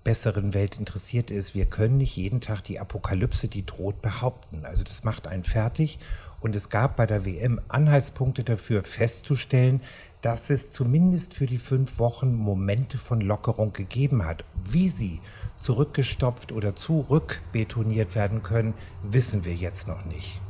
[0.03, 1.55] besseren Welt interessiert ist.
[1.55, 4.65] Wir können nicht jeden Tag die Apokalypse, die droht, behaupten.
[4.65, 5.99] Also das macht einen fertig.
[6.39, 9.81] Und es gab bei der WM Anhaltspunkte dafür festzustellen,
[10.21, 14.43] dass es zumindest für die fünf Wochen Momente von Lockerung gegeben hat.
[14.63, 15.19] Wie sie
[15.59, 20.40] zurückgestopft oder zurückbetoniert werden können, wissen wir jetzt noch nicht.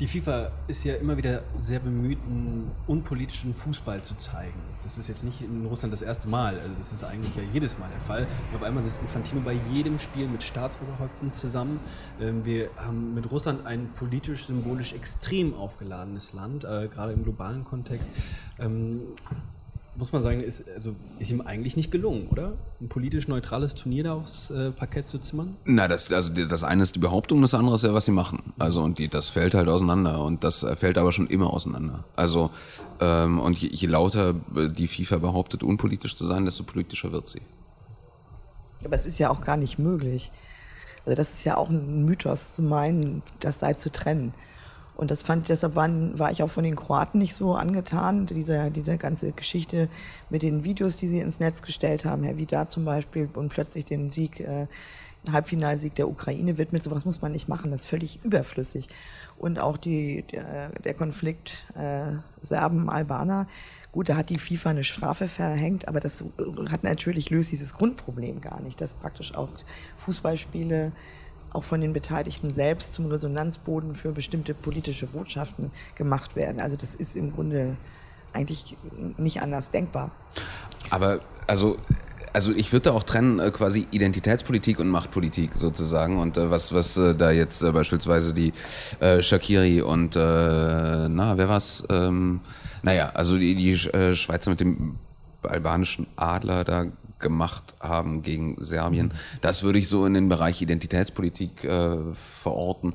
[0.00, 4.60] Die FIFA ist ja immer wieder sehr bemüht, einen unpolitischen Fußball zu zeigen.
[4.84, 6.54] Das ist jetzt nicht in Russland das erste Mal.
[6.60, 8.26] Also das ist eigentlich ja jedes Mal der Fall.
[8.54, 11.80] Auf einmal sitzt Infantino bei jedem Spiel mit Staatsoberhäupten zusammen.
[12.20, 17.64] Ähm, wir haben mit Russland ein politisch, symbolisch extrem aufgeladenes Land, äh, gerade im globalen
[17.64, 18.08] Kontext.
[19.98, 22.52] Muss man sagen, ist, also, ist ihm eigentlich nicht gelungen, oder?
[22.80, 25.56] Ein politisch neutrales Turnier da aufs äh, Parkett zu zimmern?
[25.64, 28.52] Na, das, also das eine ist die Behauptung, das andere ist ja, was sie machen.
[28.60, 32.04] Also und die, das fällt halt auseinander und das fällt aber schon immer auseinander.
[32.14, 32.50] Also
[33.00, 37.42] ähm, und je, je lauter die FIFA behauptet, unpolitisch zu sein, desto politischer wird sie.
[38.84, 40.30] Aber es ist ja auch gar nicht möglich.
[41.04, 44.32] Also das ist ja auch ein Mythos zu meinen, das sei zu trennen.
[44.98, 48.72] Und das fand, deshalb waren, war ich auch von den Kroaten nicht so angetan, diese,
[48.72, 49.88] diese ganze Geschichte
[50.28, 53.84] mit den Videos, die sie ins Netz gestellt haben, Herr Vida zum Beispiel, und plötzlich
[53.84, 54.66] den Sieg, äh,
[55.32, 56.82] Halbfinalsieg der Ukraine widmet.
[56.82, 58.88] Sowas muss man nicht machen, das ist völlig überflüssig.
[59.38, 63.46] Und auch die, der, der Konflikt äh, Serben-Albaner,
[63.92, 66.24] gut, da hat die FIFA eine Strafe verhängt, aber das
[66.70, 69.50] hat natürlich löst dieses Grundproblem gar nicht, dass praktisch auch
[69.96, 70.90] Fußballspiele
[71.52, 76.60] auch von den Beteiligten selbst zum Resonanzboden für bestimmte politische Botschaften gemacht werden.
[76.60, 77.76] Also das ist im Grunde
[78.32, 78.76] eigentlich
[79.16, 80.10] nicht anders denkbar.
[80.90, 81.76] Aber also
[82.32, 86.72] also ich würde da auch trennen äh, quasi Identitätspolitik und Machtpolitik sozusagen und äh, was
[86.72, 88.52] was äh, da jetzt äh, beispielsweise die
[89.00, 92.40] äh, Shakiri und äh, na wer war's ähm,
[92.82, 94.98] naja also die, die Schweizer mit dem
[95.42, 96.86] albanischen Adler da
[97.18, 99.12] gemacht haben gegen Serbien.
[99.40, 102.94] Das würde ich so in den Bereich Identitätspolitik äh, verorten.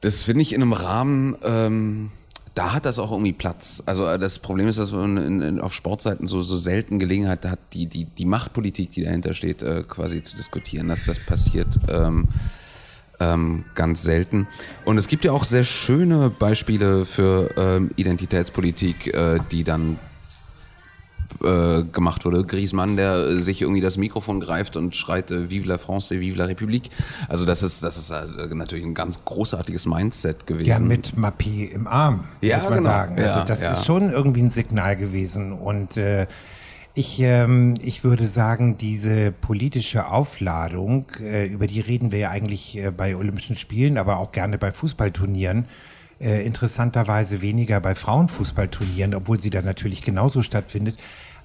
[0.00, 2.10] Das finde ich in einem Rahmen, ähm,
[2.54, 3.82] da hat das auch irgendwie Platz.
[3.86, 7.44] Also äh, das Problem ist, dass man in, in, auf Sportseiten so, so selten Gelegenheit
[7.44, 10.88] hat, die, die, die Machtpolitik, die dahinter steht, äh, quasi zu diskutieren.
[10.88, 12.28] Dass das passiert ähm,
[13.20, 14.46] ähm, ganz selten.
[14.84, 19.98] Und es gibt ja auch sehr schöne Beispiele für ähm, Identitätspolitik, äh, die dann
[21.42, 22.44] äh, gemacht wurde.
[22.44, 26.36] Griezmann, der äh, sich irgendwie das Mikrofon greift und schreit äh, Vive la France, Vive
[26.36, 26.90] la République.
[27.28, 30.68] Also das ist, das ist äh, natürlich ein ganz großartiges Mindset gewesen.
[30.68, 32.88] Ja, mit Mappi im Arm, ja, muss man genau.
[32.88, 33.18] sagen.
[33.18, 33.72] Also ja, das ja.
[33.72, 35.52] ist schon irgendwie ein Signal gewesen.
[35.52, 36.26] Und äh,
[36.94, 42.76] ich, ähm, ich würde sagen, diese politische Aufladung, äh, über die reden wir ja eigentlich
[42.76, 45.66] äh, bei Olympischen Spielen, aber auch gerne bei Fußballturnieren.
[46.20, 50.98] Äh, interessanterweise weniger bei Frauenfußballturnieren, obwohl sie da natürlich genauso stattfindet.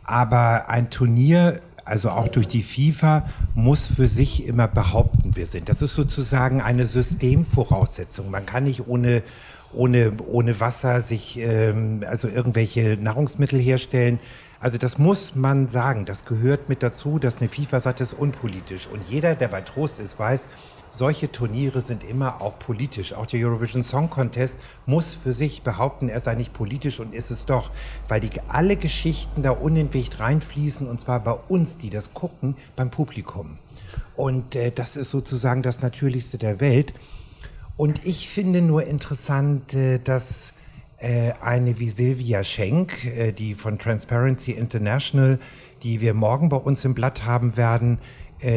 [0.04, 5.70] Aber ein Turnier, also auch durch die FIFA, muss für sich immer behaupten, wir sind.
[5.70, 8.30] Das ist sozusagen eine Systemvoraussetzung.
[8.32, 9.24] Man kann nicht ohne,
[9.72, 14.20] ohne, ohne Wasser sich ähm, also irgendwelche Nahrungsmittel herstellen.
[14.60, 18.20] Also das muss man sagen, das gehört mit dazu, dass eine FIFA sagt, das ist
[18.20, 18.88] unpolitisch.
[18.88, 20.48] Und jeder, der bei Trost ist, weiß,
[20.93, 23.13] solche Turniere sind immer auch politisch.
[23.13, 27.32] Auch der Eurovision Song Contest muss für sich behaupten, er sei nicht politisch und ist
[27.32, 27.71] es doch,
[28.08, 32.91] weil die alle Geschichten da unentwegt reinfließen und zwar bei uns, die das gucken, beim
[32.91, 33.58] Publikum.
[34.15, 36.93] Und äh, das ist sozusagen das Natürlichste der Welt.
[37.75, 40.53] Und ich finde nur interessant, äh, dass
[40.97, 45.39] äh, eine wie Silvia Schenk, äh, die von Transparency International,
[45.82, 47.97] die wir morgen bei uns im Blatt haben werden,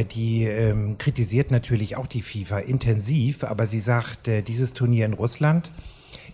[0.05, 5.13] die ähm, kritisiert natürlich auch die FIFA intensiv, aber sie sagt, äh, dieses Turnier in
[5.13, 5.71] Russland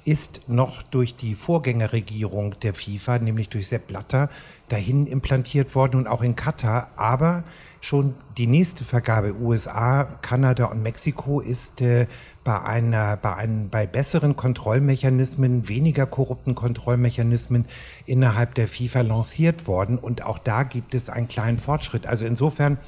[0.05, 4.31] ist noch durch die Vorgängerregierung der FIFA, nämlich durch Sepp Blatter,
[4.69, 6.91] dahin implantiert worden und auch in Katar.
[6.97, 7.45] Aber
[7.81, 12.07] schon die nächste Vergabe USA, Kanada und Mexiko ist äh,
[12.45, 17.67] bei, einer, bei, einem, bei besseren Kontrollmechanismen, weniger korrupten Kontrollmechanismen
[18.07, 19.99] innerhalb der FIFA lanciert worden.
[19.99, 22.07] Und auch da gibt es einen kleinen Fortschritt.
[22.07, 22.79] Also insofern,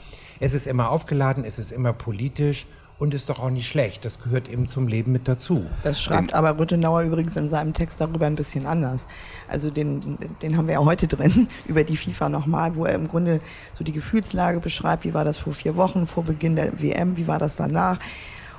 [0.44, 2.66] es ist immer aufgeladen, es ist immer politisch
[2.98, 4.04] und ist doch auch nicht schlecht.
[4.04, 5.64] Das gehört eben zum Leben mit dazu.
[5.84, 9.08] Das schreibt aber Rüttenauer übrigens in seinem Text darüber ein bisschen anders.
[9.48, 13.08] Also den, den haben wir ja heute drin, über die FIFA nochmal, wo er im
[13.08, 13.40] Grunde
[13.72, 17.26] so die Gefühlslage beschreibt, wie war das vor vier Wochen, vor Beginn der WM, wie
[17.26, 17.98] war das danach.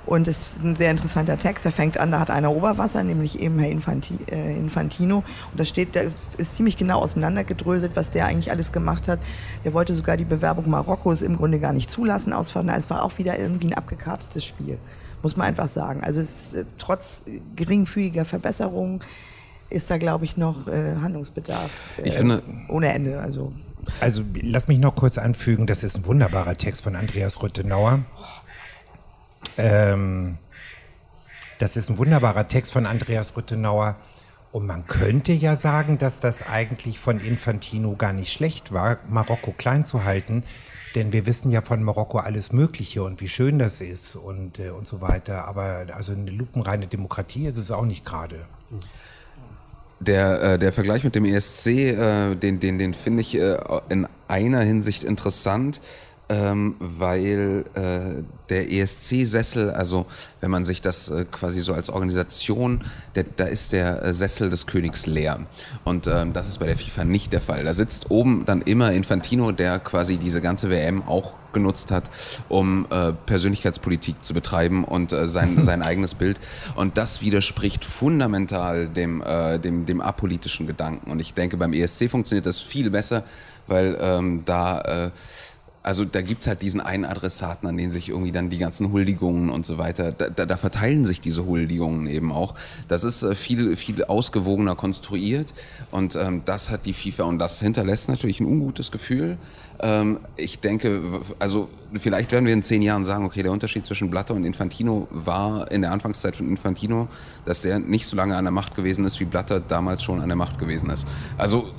[0.05, 1.65] Und es ist ein sehr interessanter Text.
[1.65, 5.17] Er fängt an, da hat einer Oberwasser, nämlich eben Herr äh, Infantino.
[5.17, 6.01] Und da steht, da
[6.37, 9.19] ist ziemlich genau auseinandergedröselt, was der eigentlich alles gemacht hat.
[9.63, 12.53] Der wollte sogar die Bewerbung Marokkos im Grunde gar nicht zulassen aus.
[12.55, 14.77] Es war auch wieder irgendwie ein abgekartetes Spiel,
[15.23, 16.03] muss man einfach sagen.
[16.03, 17.23] Also es, äh, trotz
[17.55, 19.01] geringfügiger Verbesserungen
[19.71, 23.19] ist da, glaube ich, noch äh, Handlungsbedarf äh, Ich finde- ohne Ende.
[23.19, 23.53] Also
[23.99, 27.99] Also lass mich noch kurz anfügen, das ist ein wunderbarer Text von Andreas Rüttenauer.
[29.57, 30.37] Ähm,
[31.59, 33.95] das ist ein wunderbarer Text von Andreas Rüttenauer.
[34.51, 39.51] Und man könnte ja sagen, dass das eigentlich von Infantino gar nicht schlecht war, Marokko
[39.51, 40.43] klein zu halten.
[40.95, 44.69] Denn wir wissen ja von Marokko alles Mögliche und wie schön das ist und, äh,
[44.69, 45.45] und so weiter.
[45.45, 48.45] Aber also eine lupenreine Demokratie ist es auch nicht gerade.
[49.99, 53.57] Der, äh, der Vergleich mit dem ESC, äh, den, den, den finde ich äh,
[53.89, 55.81] in einer Hinsicht interessant,
[56.29, 60.05] ähm, weil äh, der ESC-Sessel, also
[60.41, 62.81] wenn man sich das äh, quasi so als Organisation,
[63.15, 65.39] der, da ist der äh, Sessel des Königs leer.
[65.83, 67.63] Und ähm, das ist bei der FIFA nicht der Fall.
[67.63, 72.09] Da sitzt oben dann immer Infantino, der quasi diese ganze WM auch genutzt hat,
[72.49, 76.39] um äh, Persönlichkeitspolitik zu betreiben und äh, sein, sein eigenes Bild.
[76.75, 81.09] Und das widerspricht fundamental dem, äh, dem, dem apolitischen Gedanken.
[81.11, 83.23] Und ich denke, beim ESC funktioniert das viel besser,
[83.67, 85.11] weil ähm, da äh,
[85.85, 89.51] also da gibt's halt diesen einen Adressaten, an den sich irgendwie dann die ganzen Huldigungen
[89.51, 92.55] und so weiter, da, da, da verteilen sich diese Huldigungen eben auch.
[92.87, 95.53] Das ist äh, viel, viel ausgewogener konstruiert
[95.91, 99.37] und ähm, das hat die FIFA und das hinterlässt natürlich ein ungutes Gefühl.
[99.79, 104.09] Ähm, ich denke, also vielleicht werden wir in zehn Jahren sagen, okay, der Unterschied zwischen
[104.09, 107.09] Blatter und Infantino war in der Anfangszeit von Infantino,
[107.45, 110.29] dass der nicht so lange an der Macht gewesen ist, wie Blatter damals schon an
[110.29, 111.05] der Macht gewesen ist.
[111.37, 111.69] Also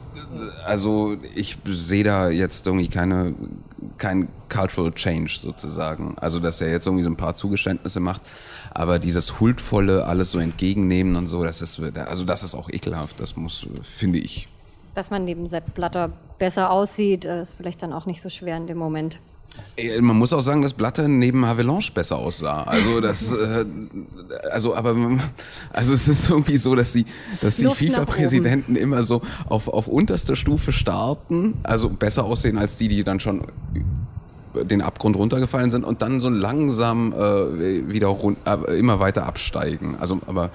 [0.64, 3.34] also ich sehe da jetzt irgendwie keine,
[3.98, 6.16] kein Cultural Change sozusagen.
[6.18, 8.22] Also dass er jetzt irgendwie so ein paar Zugeständnisse macht,
[8.70, 13.20] aber dieses huldvolle, alles so entgegennehmen und so, das ist, also das ist auch ekelhaft.
[13.20, 14.48] Das muss, finde ich.
[14.94, 18.66] Dass man neben Sepp Blatter besser aussieht, ist vielleicht dann auch nicht so schwer in
[18.66, 19.18] dem Moment.
[20.00, 22.62] Man muss auch sagen, dass Blatter neben Avalanche besser aussah.
[22.62, 23.64] Also das, äh,
[24.50, 24.96] also aber,
[25.72, 27.04] also es ist irgendwie so, dass die,
[27.40, 32.88] dass die FIFA-Präsidenten immer so auf, auf unterster Stufe starten, also besser aussehen als die,
[32.88, 33.42] die dann schon
[34.64, 39.96] den Abgrund runtergefallen sind und dann so langsam äh, wieder rund, äh, immer weiter absteigen.
[40.00, 40.50] Also aber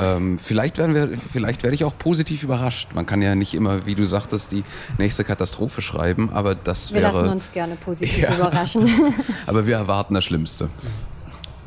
[0.00, 2.88] ähm, vielleicht, werden wir, vielleicht werde ich auch positiv überrascht.
[2.94, 4.64] Man kann ja nicht immer, wie du sagtest, die
[4.98, 7.12] nächste Katastrophe schreiben, aber das wir wäre...
[7.12, 8.34] Wir lassen uns gerne positiv ja.
[8.34, 9.14] überraschen.
[9.46, 10.70] aber wir erwarten das Schlimmste.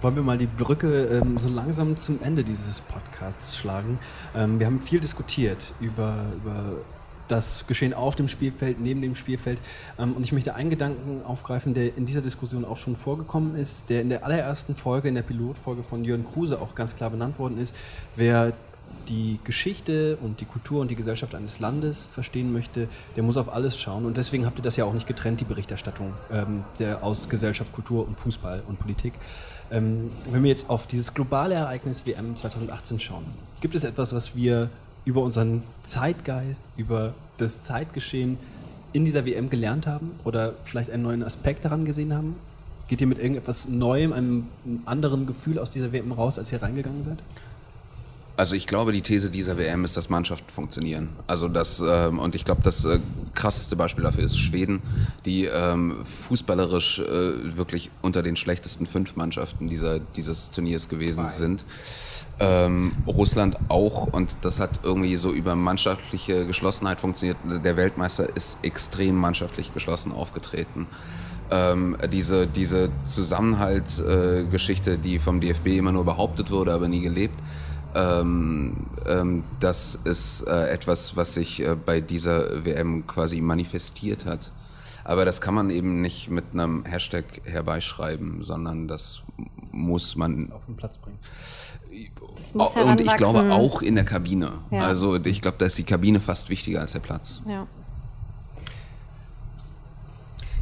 [0.01, 3.99] Wollen wir mal die Brücke ähm, so langsam zum Ende dieses Podcasts schlagen?
[4.35, 6.73] Ähm, wir haben viel diskutiert über, über
[7.27, 9.59] das Geschehen auf dem Spielfeld, neben dem Spielfeld.
[9.97, 13.89] Ähm, und ich möchte einen Gedanken aufgreifen, der in dieser Diskussion auch schon vorgekommen ist,
[13.89, 17.39] der in der allerersten Folge, in der Pilotfolge von Jörn Kruse auch ganz klar benannt
[17.39, 17.75] worden ist.
[18.15, 18.53] Wer
[19.09, 23.53] die Geschichte und die Kultur und die Gesellschaft eines Landes verstehen möchte, der muss auf
[23.53, 24.05] alles schauen.
[24.05, 27.73] Und deswegen habt ihr das ja auch nicht getrennt, die Berichterstattung ähm, der, aus Gesellschaft,
[27.73, 29.13] Kultur und Fußball und Politik.
[29.71, 33.25] Ähm, wenn wir jetzt auf dieses globale Ereignis WM 2018 schauen,
[33.61, 34.69] gibt es etwas, was wir
[35.05, 38.37] über unseren Zeitgeist, über das Zeitgeschehen
[38.93, 42.35] in dieser WM gelernt haben oder vielleicht einen neuen Aspekt daran gesehen haben?
[42.87, 44.47] Geht ihr mit irgendetwas Neuem, einem
[44.85, 47.17] anderen Gefühl aus dieser WM raus, als ihr reingegangen seid?
[48.35, 51.09] Also ich glaube, die These dieser WM ist, dass Mannschaften funktionieren.
[51.27, 52.99] Also das ähm, und ich glaube, das äh,
[53.35, 54.81] krasseste Beispiel dafür ist Schweden,
[55.25, 61.31] die ähm, fußballerisch äh, wirklich unter den schlechtesten fünf Mannschaften dieser, dieses Turniers gewesen Zwei.
[61.31, 61.65] sind.
[62.39, 67.37] Ähm, Russland auch und das hat irgendwie so über mannschaftliche Geschlossenheit funktioniert.
[67.63, 70.87] Der Weltmeister ist extrem mannschaftlich geschlossen aufgetreten.
[71.51, 77.37] Ähm, diese diese Zusammenhalt-Geschichte, äh, die vom DFB immer nur behauptet wurde, aber nie gelebt,
[77.95, 84.51] ähm, ähm, das ist äh, etwas, was sich äh, bei dieser WM quasi manifestiert hat.
[85.03, 89.21] Aber das kann man eben nicht mit einem Hashtag herbeischreiben, sondern das
[89.71, 91.19] muss man auf den Platz bringen.
[92.35, 94.53] Das muss Und ich glaube auch in der Kabine.
[94.71, 94.85] Ja.
[94.85, 97.41] Also ich glaube, da ist die Kabine fast wichtiger als der Platz.
[97.47, 97.67] Ja.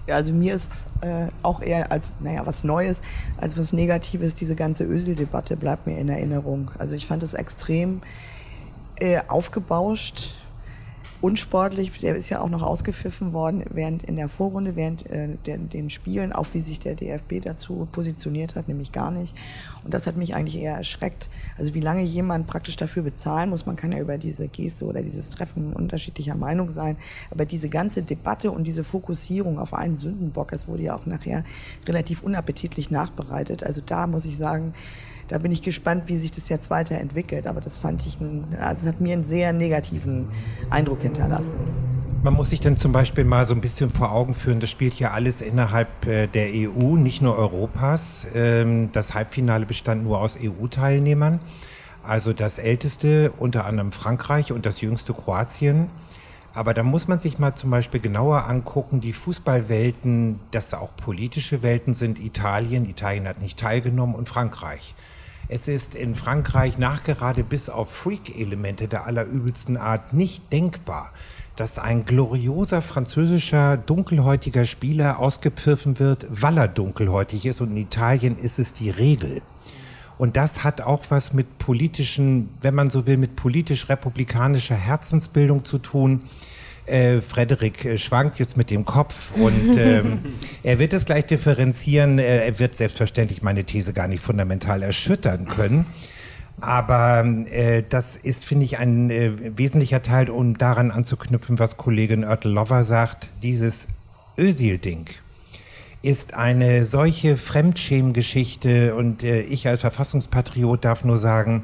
[0.08, 3.02] Ja, also mir ist äh, auch eher als, naja, was Neues,
[3.38, 6.72] als was Negatives, diese ganze Ösel-Debatte bleibt mir in Erinnerung.
[6.80, 8.02] Also ich fand es extrem
[9.00, 10.36] äh, aufgebauscht,
[11.22, 11.92] unsportlich.
[12.00, 15.90] Der ist ja auch noch ausgepfiffen worden während in der Vorrunde, während äh, der, den
[15.90, 19.36] Spielen, auch wie sich der DFB dazu positioniert hat, nämlich gar nicht.
[19.84, 21.30] Und das hat mich eigentlich eher erschreckt.
[21.58, 25.02] Also wie lange jemand praktisch dafür bezahlen muss, man kann ja über diese Geste oder
[25.02, 26.98] dieses Treffen unterschiedlicher Meinung sein,
[27.30, 31.44] aber diese ganze Debatte und diese Fokussierung auf einen Sündenbock, es wurde ja auch nachher
[31.88, 33.64] relativ unappetitlich nachbereitet.
[33.64, 34.74] Also da muss ich sagen,
[35.32, 37.48] da bin ich gespannt, wie sich das jetzt weiterentwickelt.
[37.48, 40.28] Aber das fand ich, ein, also hat mir einen sehr negativen
[40.70, 41.54] Eindruck hinterlassen.
[42.22, 44.94] Man muss sich dann zum Beispiel mal so ein bisschen vor Augen führen, das spielt
[45.00, 48.28] ja alles innerhalb äh, der EU, nicht nur Europas.
[48.36, 51.40] Ähm, das Halbfinale bestand nur aus EU-Teilnehmern.
[52.04, 55.88] Also das älteste unter anderem Frankreich und das jüngste Kroatien.
[56.54, 60.96] Aber da muss man sich mal zum Beispiel genauer angucken, die Fußballwelten, dass da auch
[60.98, 62.20] politische Welten sind.
[62.20, 64.94] Italien, Italien hat nicht teilgenommen und Frankreich.
[65.48, 71.12] Es ist in Frankreich nachgerade bis auf Freak-Elemente der allerübelsten Art nicht denkbar,
[71.56, 78.38] dass ein glorioser französischer dunkelhäutiger Spieler ausgepfiffen wird, weil er dunkelhäutig ist und in Italien
[78.38, 79.42] ist es die Regel.
[80.18, 85.80] Und das hat auch was mit politischen, wenn man so will, mit politisch-republikanischer Herzensbildung zu
[85.80, 86.22] tun.
[86.92, 90.20] Äh, Frederik äh, schwankt jetzt mit dem Kopf und ähm,
[90.62, 92.20] er wird es gleich differenzieren.
[92.20, 95.86] Äh, er wird selbstverständlich meine These gar nicht fundamental erschüttern können.
[96.60, 102.26] Aber äh, das ist, finde ich, ein äh, wesentlicher Teil, um daran anzuknüpfen, was Kollegin
[102.26, 103.34] Oertel-Lover sagt.
[103.42, 103.88] Dieses
[104.38, 105.06] Özil-Ding
[106.02, 111.64] ist eine solche Fremdschämgeschichte und ich als Verfassungspatriot darf nur sagen,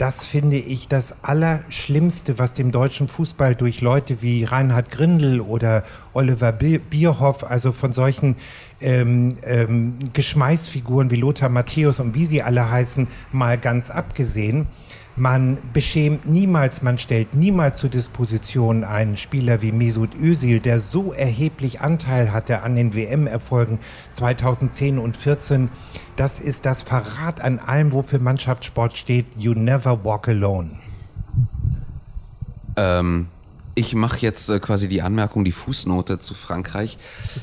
[0.00, 5.82] das finde ich das Allerschlimmste, was dem deutschen Fußball durch Leute wie Reinhard Grindel oder
[6.14, 8.36] Oliver Bierhoff, also von solchen
[8.80, 14.68] ähm, ähm, Geschmeißfiguren wie Lothar Matthäus und wie sie alle heißen, mal ganz abgesehen,
[15.16, 21.12] man beschämt niemals, man stellt niemals zur Disposition einen Spieler wie Mesut Özil, der so
[21.12, 23.78] erheblich Anteil hatte an den WM-Erfolgen
[24.12, 25.68] 2010 und 2014.
[26.16, 29.26] Das ist das Verrat an allem, wofür Mannschaftssport steht.
[29.36, 30.70] You never walk alone.
[32.76, 33.28] Ähm,
[33.80, 36.98] ich mache jetzt äh, quasi die Anmerkung, die Fußnote zu Frankreich.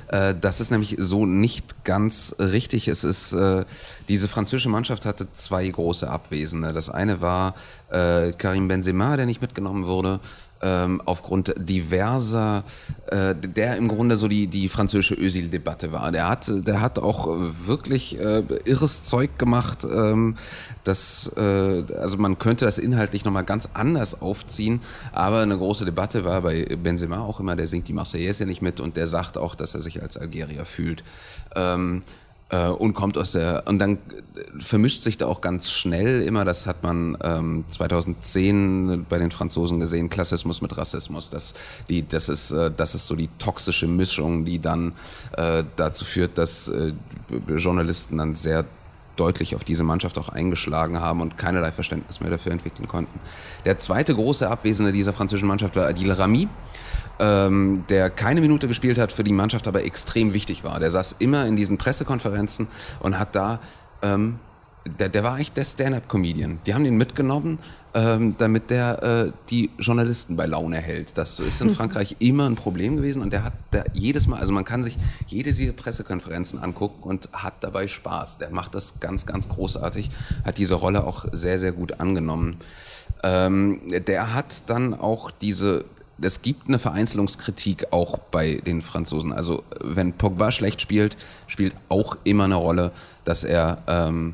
[0.10, 2.88] Äh, das ist nämlich so nicht ganz richtig.
[2.88, 3.66] Es ist, äh,
[4.08, 6.74] diese französische Mannschaft hatte zwei große Abwesende.
[6.74, 7.56] Das eine war
[7.90, 10.20] äh, Karim Benzema, der nicht mitgenommen wurde.
[10.62, 12.64] Ähm, aufgrund diverser,
[13.08, 16.12] äh, der im Grunde so die, die französische Ösil-Debatte war.
[16.12, 17.28] Der hat, der hat auch
[17.66, 19.86] wirklich äh, irres Zeug gemacht.
[19.86, 20.36] Ähm,
[20.84, 24.82] das, äh, also man könnte das inhaltlich nochmal ganz anders aufziehen,
[25.12, 28.80] aber eine große Debatte war bei Benzema auch immer, der singt die Marseillaise nicht mit
[28.80, 31.04] und der sagt auch, dass er sich als Algerier fühlt.
[31.56, 32.04] Ähm,
[32.50, 34.00] äh, und kommt aus der und dann
[34.60, 39.80] vermischt sich da auch ganz schnell immer, das hat man ähm, 2010 bei den Franzosen
[39.80, 41.30] gesehen, Klassismus mit Rassismus.
[41.30, 41.54] Das,
[41.90, 44.94] die, das, ist, äh, das ist so die toxische Mischung, die dann
[45.36, 46.94] äh, dazu führt, dass äh,
[47.48, 48.66] Journalisten dann sehr
[49.16, 53.20] deutlich auf diese Mannschaft auch eingeschlagen haben und keinerlei Verständnis mehr dafür entwickeln konnten.
[53.66, 56.48] Der zweite große Abwesende dieser französischen Mannschaft war Adil Rami
[57.20, 60.80] ähm, der keine Minute gespielt hat, für die Mannschaft aber extrem wichtig war.
[60.80, 62.68] Der saß immer in diesen Pressekonferenzen
[63.00, 63.60] und hat da,
[64.02, 64.40] ähm,
[65.00, 66.60] der, der war eigentlich der Stand-up-Comedian.
[66.66, 67.60] Die haben ihn mitgenommen,
[67.94, 71.18] ähm, damit der äh, die Journalisten bei Laune hält.
[71.18, 74.54] Das ist in Frankreich immer ein Problem gewesen und der hat da jedes Mal, also
[74.54, 74.98] man kann sich
[75.28, 78.38] jede dieser Pressekonferenzen angucken und hat dabei Spaß.
[78.38, 80.10] Der macht das ganz, ganz großartig,
[80.46, 82.58] hat diese Rolle auch sehr, sehr gut angenommen.
[83.24, 85.86] Ähm, der hat dann auch diese
[86.22, 89.32] es gibt eine Vereinzelungskritik auch bei den Franzosen.
[89.32, 92.92] Also wenn Pogba schlecht spielt, spielt auch immer eine Rolle,
[93.24, 94.34] dass er ähm,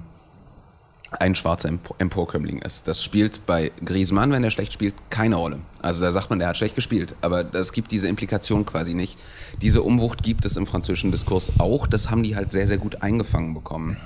[1.20, 2.88] ein schwarzer Emporkömmling ist.
[2.88, 5.60] Das spielt bei Griezmann, wenn er schlecht spielt, keine Rolle.
[5.82, 9.20] Also da sagt man, der hat schlecht gespielt, aber es gibt diese Implikation quasi nicht.
[9.62, 11.88] Diese Umwucht gibt es im französischen Diskurs auch.
[11.88, 13.98] Das haben die halt sehr, sehr gut eingefangen bekommen.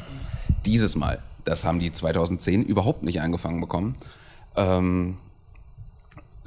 [0.65, 1.19] Dieses Mal.
[1.45, 3.95] Das haben die 2010 überhaupt nicht eingefangen bekommen.
[4.57, 5.17] Ähm,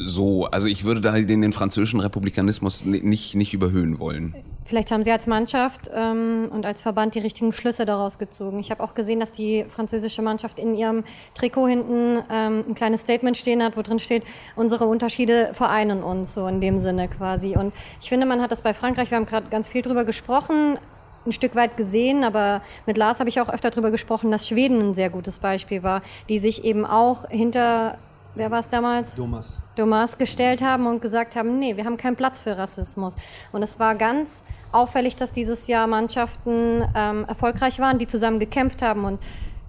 [0.07, 4.35] so, also ich würde da den, den französischen Republikanismus nicht, nicht überhöhen wollen.
[4.65, 8.61] Vielleicht haben Sie als Mannschaft ähm, und als Verband die richtigen Schlüsse daraus gezogen.
[8.61, 11.03] Ich habe auch gesehen, dass die französische Mannschaft in ihrem
[11.35, 14.23] Trikot hinten ähm, ein kleines Statement stehen hat, wo drin steht,
[14.55, 17.57] unsere Unterschiede vereinen uns, so in dem Sinne quasi.
[17.57, 20.79] Und ich finde, man hat das bei Frankreich, wir haben gerade ganz viel drüber gesprochen,
[21.27, 24.81] ein Stück weit gesehen, aber mit Lars habe ich auch öfter darüber gesprochen, dass Schweden
[24.91, 27.99] ein sehr gutes Beispiel war, die sich eben auch hinter
[28.35, 29.15] wer war es damals?
[29.15, 29.61] Domas.
[29.77, 33.15] Domas gestellt haben und gesagt haben, nee, wir haben keinen Platz für Rassismus.
[33.53, 38.83] Und es war ganz auffällig, dass dieses Jahr Mannschaften ähm, erfolgreich waren, die zusammen gekämpft
[38.83, 39.05] haben.
[39.05, 39.21] Und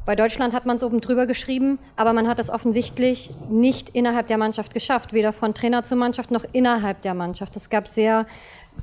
[0.05, 4.27] bei Deutschland hat man es oben drüber geschrieben, aber man hat es offensichtlich nicht innerhalb
[4.27, 7.55] der Mannschaft geschafft, weder von Trainer zu Mannschaft noch innerhalb der Mannschaft.
[7.55, 8.25] Es gab sehr,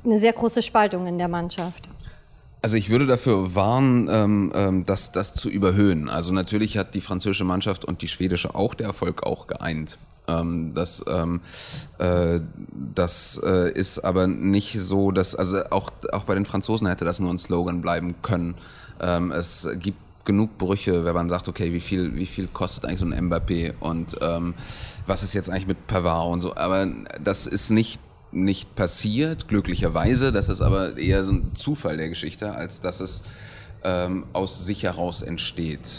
[0.05, 1.89] eine sehr große Spaltung in der Mannschaft.
[2.61, 6.09] Also ich würde dafür warnen, ähm, ähm, das, das zu überhöhen.
[6.09, 9.97] Also natürlich hat die französische Mannschaft und die schwedische auch der Erfolg auch geeint.
[10.27, 11.39] Ähm, das ähm,
[11.99, 12.41] äh,
[12.93, 17.19] das äh, ist aber nicht so, dass also auch auch bei den Franzosen hätte das
[17.19, 18.55] nur ein Slogan bleiben können.
[19.01, 22.99] Ähm, es gibt genug Brüche, wenn man sagt, okay, wie viel, wie viel kostet eigentlich
[22.99, 24.53] so ein Mbappé und ähm,
[25.07, 26.55] was ist jetzt eigentlich mit Pavard und so.
[26.55, 26.87] Aber
[27.23, 27.99] das ist nicht
[28.31, 30.31] nicht passiert, glücklicherweise.
[30.31, 33.23] Das ist aber eher so ein Zufall der Geschichte, als dass es
[33.83, 35.89] ähm, aus sich heraus entsteht.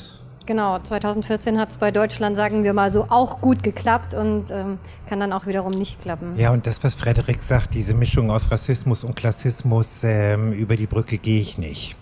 [0.46, 4.78] Genau, 2014 hat es bei Deutschland, sagen wir mal so, auch gut geklappt und ähm,
[5.08, 6.36] kann dann auch wiederum nicht klappen.
[6.36, 10.86] Ja, und das, was Frederik sagt, diese Mischung aus Rassismus und Klassismus, ähm, über die
[10.86, 11.94] Brücke gehe ich nicht.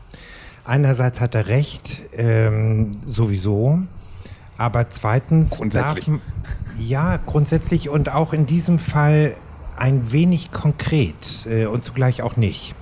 [0.64, 3.80] Einerseits hat er recht, ähm, sowieso,
[4.56, 5.50] aber zweitens.
[5.50, 6.06] Grundsätzlich.
[6.06, 6.20] Darf,
[6.78, 9.36] ja, grundsätzlich und auch in diesem Fall
[9.78, 12.74] ein wenig konkret äh, und zugleich auch nicht.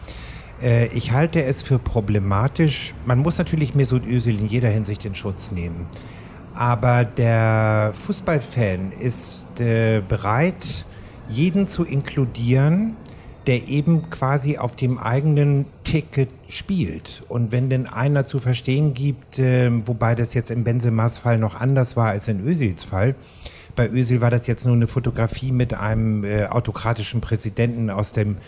[0.60, 2.94] Äh, ich halte es für problematisch.
[3.04, 5.86] Man muss natürlich Mesut Özil in jeder Hinsicht in Schutz nehmen.
[6.54, 10.86] Aber der Fußballfan ist äh, bereit,
[11.28, 12.96] jeden zu inkludieren,
[13.46, 17.22] der eben quasi auf dem eigenen Ticket spielt.
[17.28, 21.54] Und wenn denn einer zu verstehen gibt, äh, wobei das jetzt im Benzemas Fall noch
[21.60, 23.14] anders war als in Özils Fall,
[23.76, 28.38] bei Özil war das jetzt nur eine Fotografie mit einem äh, autokratischen Präsidenten aus, dem,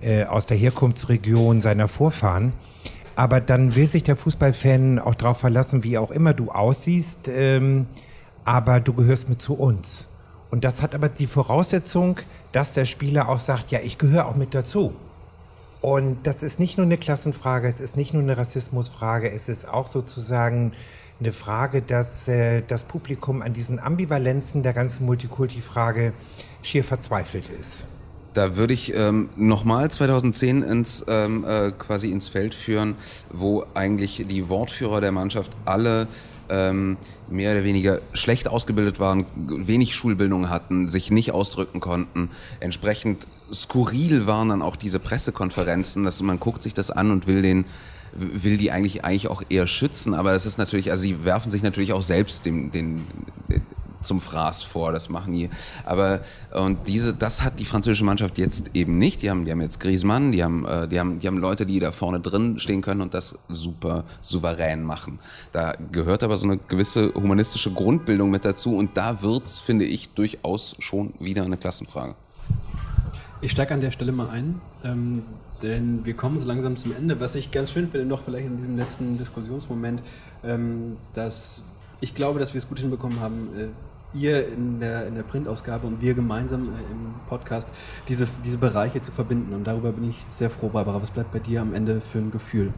[0.00, 2.52] äh, aus der Herkunftsregion seiner Vorfahren.
[3.16, 7.86] Aber dann will sich der Fußballfan auch darauf verlassen, wie auch immer du aussiehst, ähm,
[8.44, 10.08] aber du gehörst mit zu uns.
[10.50, 12.20] Und das hat aber die Voraussetzung,
[12.52, 14.94] dass der Spieler auch sagt, ja, ich gehöre auch mit dazu.
[15.80, 19.68] Und das ist nicht nur eine Klassenfrage, es ist nicht nur eine Rassismusfrage, es ist
[19.68, 20.72] auch sozusagen
[21.20, 26.12] eine Frage, dass äh, das Publikum an diesen Ambivalenzen der ganzen Multikulti-Frage
[26.62, 27.86] schier verzweifelt ist.
[28.34, 32.96] Da würde ich ähm, nochmal 2010 ins, ähm, äh, quasi ins Feld führen,
[33.32, 36.06] wo eigentlich die Wortführer der Mannschaft alle
[36.50, 36.98] ähm,
[37.28, 42.30] mehr oder weniger schlecht ausgebildet waren, wenig Schulbildung hatten, sich nicht ausdrücken konnten.
[42.60, 47.40] Entsprechend skurril waren dann auch diese Pressekonferenzen, dass man guckt sich das an und will
[47.40, 47.64] den
[48.18, 51.62] will die eigentlich eigentlich auch eher schützen, aber es ist natürlich, also sie werfen sich
[51.62, 53.04] natürlich auch selbst den, den
[54.06, 55.50] zum Fraß vor, das machen die.
[55.84, 56.20] Aber
[56.54, 59.22] und diese, das hat die französische Mannschaft jetzt eben nicht.
[59.22, 61.80] Die haben, die haben jetzt Griezmann, die haben, äh, die haben, die haben Leute, die
[61.80, 65.18] da vorne drin stehen können und das super souverän machen.
[65.52, 70.10] Da gehört aber so eine gewisse humanistische Grundbildung mit dazu und da wird's, finde ich,
[70.10, 72.14] durchaus schon wieder eine Klassenfrage.
[73.42, 75.22] Ich steige an der Stelle mal ein, ähm,
[75.62, 77.20] denn wir kommen so langsam zum Ende.
[77.20, 80.02] Was ich ganz schön finde, noch vielleicht in diesem letzten Diskussionsmoment,
[80.44, 81.64] ähm, dass
[82.00, 83.68] ich glaube, dass wir es gut hinbekommen haben, äh,
[84.18, 87.72] ihr in der, in der Printausgabe und wir gemeinsam äh, im Podcast
[88.08, 89.54] diese, diese Bereiche zu verbinden.
[89.54, 91.00] Und darüber bin ich sehr froh, Barbara.
[91.00, 92.72] Was bleibt bei dir am Ende für ein Gefühl?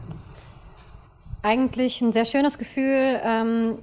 [1.41, 3.19] Eigentlich ein sehr schönes Gefühl.
[3.23, 3.75] Ähm,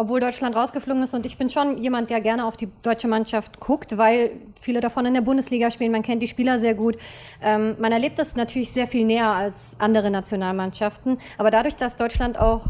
[0.00, 3.60] obwohl Deutschland rausgeflogen ist und ich bin schon jemand, der gerne auf die deutsche Mannschaft
[3.60, 6.96] guckt, weil viele davon in der Bundesliga spielen, man kennt die Spieler sehr gut.
[7.42, 12.40] Ähm, man erlebt das natürlich sehr viel näher als andere Nationalmannschaften, aber dadurch, dass Deutschland
[12.40, 12.68] auch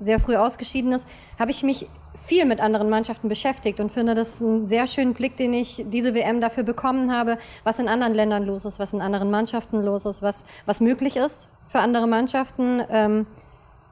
[0.00, 1.08] sehr früh ausgeschieden ist,
[1.38, 1.88] habe ich mich
[2.26, 6.14] viel mit anderen Mannschaften beschäftigt und finde das einen sehr schönen Blick, den ich diese
[6.14, 10.04] WM dafür bekommen habe, was in anderen Ländern los ist, was in anderen Mannschaften los
[10.04, 13.26] ist, was, was möglich ist für andere Mannschaften, ähm,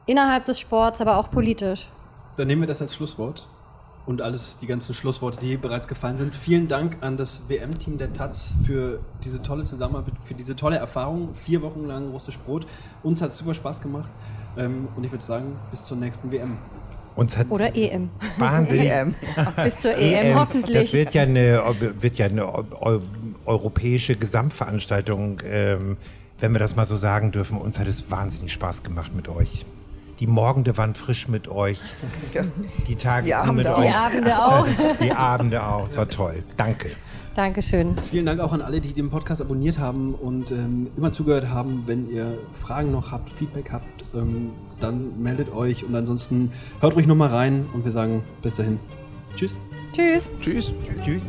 [0.05, 1.89] innerhalb des Sports, aber auch politisch.
[2.37, 3.49] Dann nehmen wir das als Schlusswort
[4.07, 6.35] und alles, die ganzen Schlussworte, die bereits gefallen sind.
[6.35, 11.35] Vielen Dank an das WM-Team der Taz für diese tolle Zusammenarbeit, für diese tolle Erfahrung.
[11.35, 12.67] Vier Wochen lang russisch Brot.
[13.03, 14.13] Uns hat es super Spaß gemacht.
[14.57, 16.59] Ähm, und ich würde sagen, bis zur nächsten WM.
[17.17, 18.11] Uns hat Oder EM.
[18.39, 18.91] Wahnsinnig.
[18.91, 19.15] EM.
[19.63, 20.77] Bis zur EM, hoffentlich.
[20.77, 21.63] Das wird ja eine,
[22.01, 23.01] wird ja eine eu
[23.47, 25.97] europäische Gesamtveranstaltung, ähm,
[26.41, 27.59] wenn wir das mal so sagen dürfen.
[27.59, 29.65] Uns hat es wahnsinnig Spaß gemacht mit euch.
[30.21, 31.81] Die Morgende waren frisch mit euch.
[32.89, 33.79] Die Tage Die Abende mit auch.
[33.79, 33.87] euch.
[33.87, 34.67] Die Abende auch.
[35.01, 35.87] Die Abende auch.
[35.87, 36.43] Es war toll.
[36.57, 36.91] Danke.
[37.35, 37.97] Dankeschön.
[37.99, 41.83] Vielen Dank auch an alle, die den Podcast abonniert haben und ähm, immer zugehört haben.
[41.87, 47.07] Wenn ihr Fragen noch habt, Feedback habt, ähm, dann meldet euch und ansonsten hört ruhig
[47.09, 48.79] nochmal rein und wir sagen bis dahin.
[49.35, 49.59] Tschüss.
[49.93, 50.31] Tschüss.
[50.41, 50.73] Tschüss.
[51.03, 51.23] Tschüss.